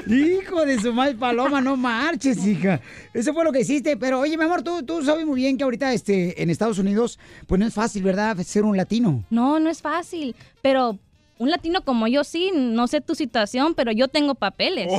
[0.06, 2.81] Hijo de su mal paloma, no marches, hija.
[3.14, 3.97] Eso fue lo que hiciste.
[3.97, 7.18] Pero oye, mi amor, tú, tú sabes muy bien que ahorita este, en Estados Unidos,
[7.47, 8.36] pues no es fácil, ¿verdad?
[8.39, 9.24] Ser un latino.
[9.31, 10.35] No, no es fácil.
[10.62, 10.98] Pero
[11.39, 14.89] un latino como yo sí, no sé tu situación, pero yo tengo papeles.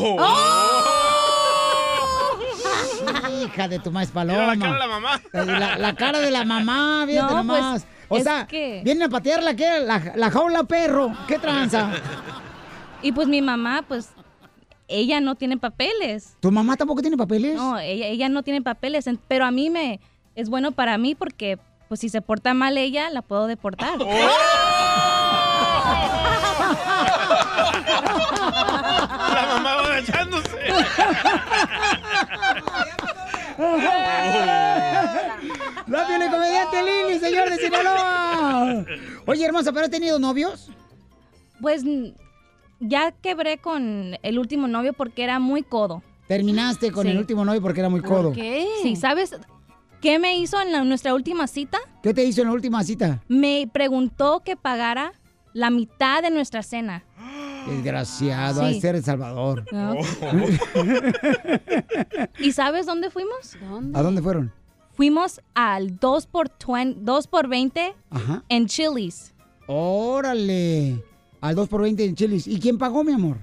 [3.44, 4.56] Hija de tu más paloma.
[4.56, 5.22] Mira la cara de la mamá.
[5.34, 7.84] La, la cara de la mamá, fíjate No, nomás.
[7.84, 9.80] pues, o es sea, que- vienen a patearla, ¿qué?
[9.80, 11.14] La, la jaula perro.
[11.28, 11.92] ¿Qué tranza?
[13.04, 14.12] Y pues mi mamá, pues,
[14.88, 16.36] ella no tiene papeles.
[16.40, 17.56] ¿Tu mamá tampoco tiene papeles?
[17.56, 20.00] No, ella, ella no tiene papeles, pero a mí me
[20.36, 21.58] es bueno para mí porque
[21.88, 23.98] pues si se porta mal ella, la puedo deportar.
[28.12, 30.58] La mamá va agachándose.
[35.88, 38.86] La comediante Lili, señor de Sinaloa.
[39.26, 40.70] Oye, hermosa, ¿pero has tenido novios?
[41.60, 41.84] Pues
[42.80, 46.02] ya quebré con el último novio porque era muy codo.
[46.28, 47.12] Terminaste con Sí.
[47.12, 48.34] el último novio porque era muy codo.
[48.34, 49.36] Sí, ¿sabes
[50.02, 51.78] qué me hizo en la- nuestra última cita?
[52.02, 53.22] ¿Qué te hizo en la última cita?
[53.28, 55.14] Me preguntó que pagara
[55.54, 57.04] la mitad de nuestra cena.
[57.68, 58.78] Desgraciado, Sí.
[58.78, 59.66] a ser El Salvador.
[59.72, 59.96] No.
[62.40, 63.58] ¿Y sabes dónde fuimos?
[63.94, 64.52] ¿A dónde fueron?
[64.94, 68.44] Fuimos al 2 por 20, 2 por 20 Ajá.
[68.50, 69.34] en Chili's.
[69.68, 71.04] Órale.
[71.40, 72.46] Al 2 por 20 en chilis.
[72.48, 73.38] ¿Y quién pagó, mi amor?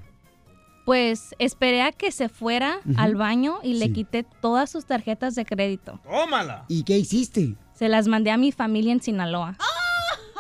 [0.85, 5.45] Pues esperé a que se fuera al baño y le quité todas sus tarjetas de
[5.45, 6.01] crédito.
[6.05, 6.65] Tómala.
[6.69, 7.57] ¿Y qué hiciste?
[7.75, 9.57] Se las mandé a mi familia en Sinaloa.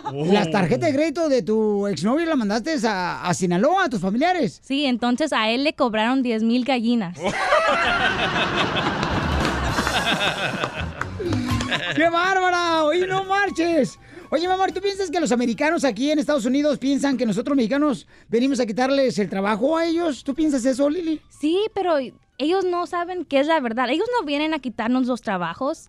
[0.32, 4.60] Las tarjetas de crédito de tu exnovio la mandaste a, a Sinaloa, a tus familiares.
[4.62, 7.18] Sí, entonces a él le cobraron 10 mil gallinas.
[11.94, 12.84] ¡Qué bárbara!
[12.84, 13.98] ¡Oye, no marches!
[14.30, 17.56] Oye, mi amor, ¿tú piensas que los americanos aquí en Estados Unidos piensan que nosotros
[17.56, 20.22] mexicanos venimos a quitarles el trabajo a ellos?
[20.22, 21.20] ¿Tú piensas eso, Lili?
[21.30, 21.96] Sí, pero
[22.36, 23.88] ellos no saben qué es la verdad.
[23.88, 25.88] Ellos no vienen a quitarnos los trabajos.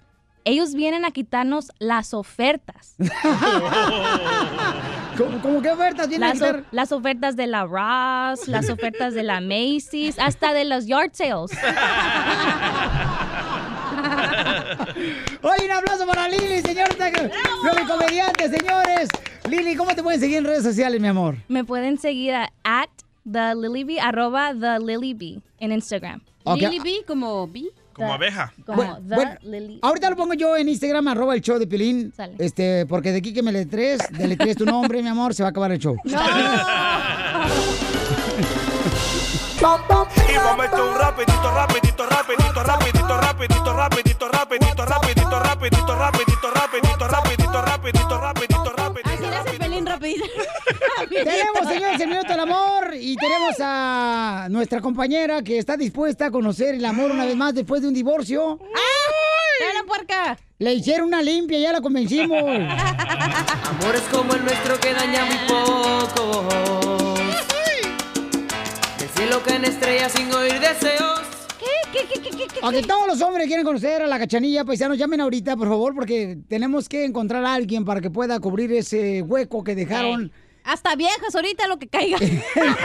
[0.50, 2.96] Ellos vienen a quitarnos las ofertas.
[5.18, 6.56] ¿Cómo, cómo qué ofertas vienen a Las, quitar?
[6.62, 11.12] o- las ofertas de la Ross, las ofertas de la Macy's, hasta de los yard
[11.14, 11.52] sales.
[15.42, 16.88] Oye, un aplauso para Lili, señor.
[17.64, 19.10] Nuevo comediante, señores.
[19.50, 21.38] Lili, ¿cómo te pueden seguir en redes sociales, mi amor?
[21.48, 22.90] Me pueden seguir a at
[23.32, 26.22] the Lily arroba the Lily Bee en Instagram.
[26.44, 26.60] Ok.
[26.62, 27.70] Lily Bee como Bee.
[28.00, 28.54] Como abeja.
[28.66, 29.80] Como Bueno, the bueno, Lily.
[29.82, 32.14] Ahorita lo pongo yo en Instagram, arroba el show de Pilín.
[32.16, 32.36] Sale.
[32.40, 35.48] Este, porque de aquí que me le tres, deletres tu nombre, mi amor, se va
[35.48, 35.98] a acabar el show.
[36.06, 36.12] Y
[40.38, 47.08] vamos a meter un rapidito, rapidito, rapidito, rapidito, rapidito, rapidito, rapidito, rapidito, rapidito, rapidito, rapidito,
[47.08, 49.10] rapidito, rapidito, rapidito, rapidito.
[49.10, 50.26] Así le hace pelín rapidito.
[51.08, 56.32] Tenemos, señores, el minuto del amor y tenemos a nuestra compañera que está dispuesta a
[56.32, 58.60] conocer el amor una vez más después de un divorcio.
[58.62, 59.10] ¡Ay!
[59.74, 60.38] la puerca!
[60.58, 62.42] Le hicieron una limpia, ya la convencimos.
[62.42, 67.20] Amores como el nuestro que daña muy pocos.
[68.98, 71.22] Del cielo caen estrellas sin oír deseos.
[71.60, 71.66] ¿Qué?
[71.92, 72.08] ¿Qué?
[72.08, 72.22] ¿Qué?
[72.22, 72.48] ¿Qué?
[72.48, 72.60] ¿Qué?
[72.62, 76.38] Aunque todos los hombres quieren conocer a la cachanilla, paisanos, llamen ahorita, por favor, porque
[76.48, 80.32] tenemos que encontrar a alguien para que pueda cubrir ese hueco que dejaron
[80.64, 82.18] Hasta viejas ahorita lo que caiga.
[82.22, 82.44] en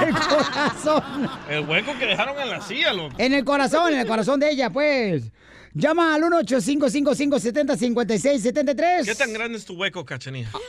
[0.09, 1.03] el corazón.
[1.49, 3.15] El hueco que dejaron en la silla, loco.
[3.19, 5.31] En el corazón, en el corazón de ella, pues.
[5.77, 9.05] Llama al 1-855-570-5673.
[9.05, 10.51] ¿Qué tan grande es tu hueco, cachanilla?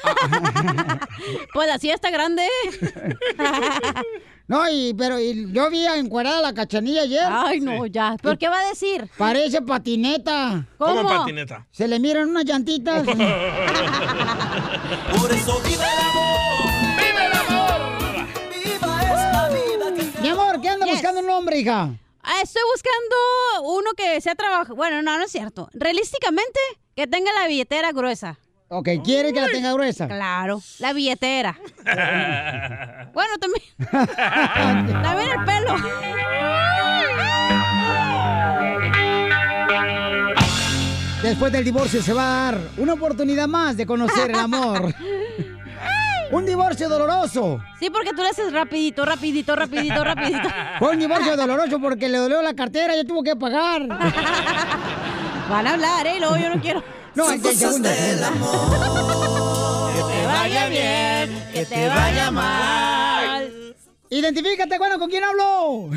[1.54, 2.48] Pues así está grande.
[4.48, 7.24] No, y, pero y yo vi encuadrada la cachanilla ayer.
[7.28, 8.16] Ay, no, ya.
[8.22, 9.10] ¿Pero qué va a decir?
[9.18, 10.68] Parece patineta.
[10.78, 10.98] ¿Cómo?
[10.98, 11.66] ¿Cómo patineta?
[11.72, 13.04] Se le miran unas llantitas.
[15.20, 15.60] Por eso
[20.66, 20.96] ¿qué anda Yes.
[20.96, 21.90] buscando un hombre, hija?
[22.24, 24.76] Ah, estoy buscando uno que sea trabajado.
[24.76, 25.70] Bueno, no, no es cierto.
[25.74, 26.60] Realísticamente,
[26.96, 28.38] que tenga la billetera gruesa.
[28.68, 30.08] Ok, ¿quiere que la tenga gruesa?
[30.08, 31.58] Claro, la billetera.
[33.14, 33.64] Bueno, también.
[35.02, 35.76] también el pelo.
[41.22, 44.94] Después del divorcio se va a dar una oportunidad más de conocer el amor.
[46.32, 47.62] Un divorcio doloroso.
[47.80, 50.50] Sí, porque tú le haces rapidito, rapidito, rapidito, rapidito.
[50.80, 53.88] Fue un divorcio doloroso porque le dolió la cartera y tuvo que pagar.
[53.88, 56.16] Van a hablar, ¿eh?
[56.20, 56.84] Luego yo no quiero.
[57.14, 57.90] No, segundo.
[57.90, 58.16] Que
[60.02, 63.76] te vaya bien, que te vaya mal.
[64.10, 65.90] Identifícate, bueno, ¿con quién hablo?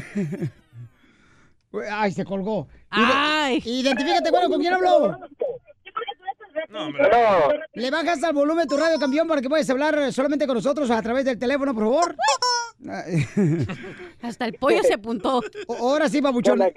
[1.91, 2.69] Ay, se colgó.
[2.93, 3.63] Ide- Ay.
[3.65, 5.19] Identifícate, bueno, ¿con quién hablo?
[6.69, 7.09] No, hombre.
[7.75, 10.91] Le bajas al volumen de tu radio, campeón, para que puedas hablar solamente con nosotros
[10.91, 12.15] a través del teléfono, por favor.
[14.23, 15.41] Hasta el pollo se apuntó.
[15.67, 16.59] O- Ahora sí, babuchón.
[16.59, 16.71] La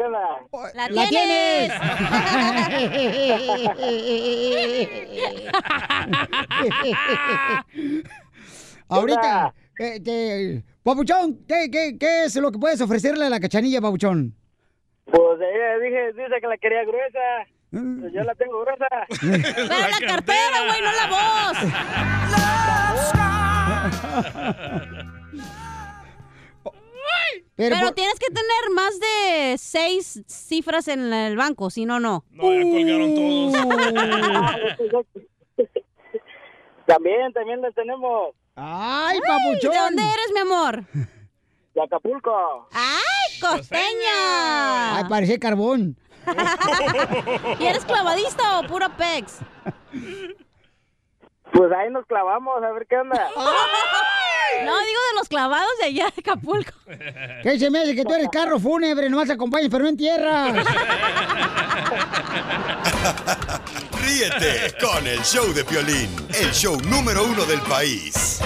[0.90, 1.72] ¡La tienes!
[8.90, 13.80] Ahorita, eh, te- Papuchón, ¿qué, qué, ¿qué es lo que puedes ofrecerle a la cachanilla,
[13.82, 14.36] Papuchón?
[15.06, 17.20] Pues ella dije, dice que la quería gruesa.
[17.72, 18.88] Pues yo la tengo gruesa.
[19.22, 21.58] Pero la cartera, güey, no la voz.
[27.56, 32.00] Pero, Pero por- tienes que tener más de seis cifras en el banco, si no,
[32.00, 32.24] no.
[32.32, 33.52] No, ya colgaron Uh.
[34.82, 35.06] todos.
[36.88, 38.34] También, también les tenemos.
[38.56, 39.72] ¡Ay, papuchón!
[39.72, 40.84] ¿De dónde eres, mi amor?
[41.74, 42.68] De Acapulco.
[42.74, 44.98] ¡Ay, costeña!
[44.98, 45.96] Ay, parece carbón.
[47.60, 49.40] ¿Y eres clavadista o puro pex?
[51.52, 53.30] Pues ahí nos clavamos, a ver qué onda.
[54.66, 56.74] No, digo de los clavados de allá de Acapulco.
[57.44, 59.10] ¿Qué se me hace que tú eres carro fúnebre?
[59.10, 60.54] Nomás acompañas, pero no entierras.
[64.02, 68.42] Ríete con el show de Piolín, el show número uno del país.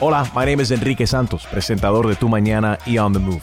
[0.00, 3.42] Hola, my name is Enrique Santos, presentador de Tu Mañana y On the Move.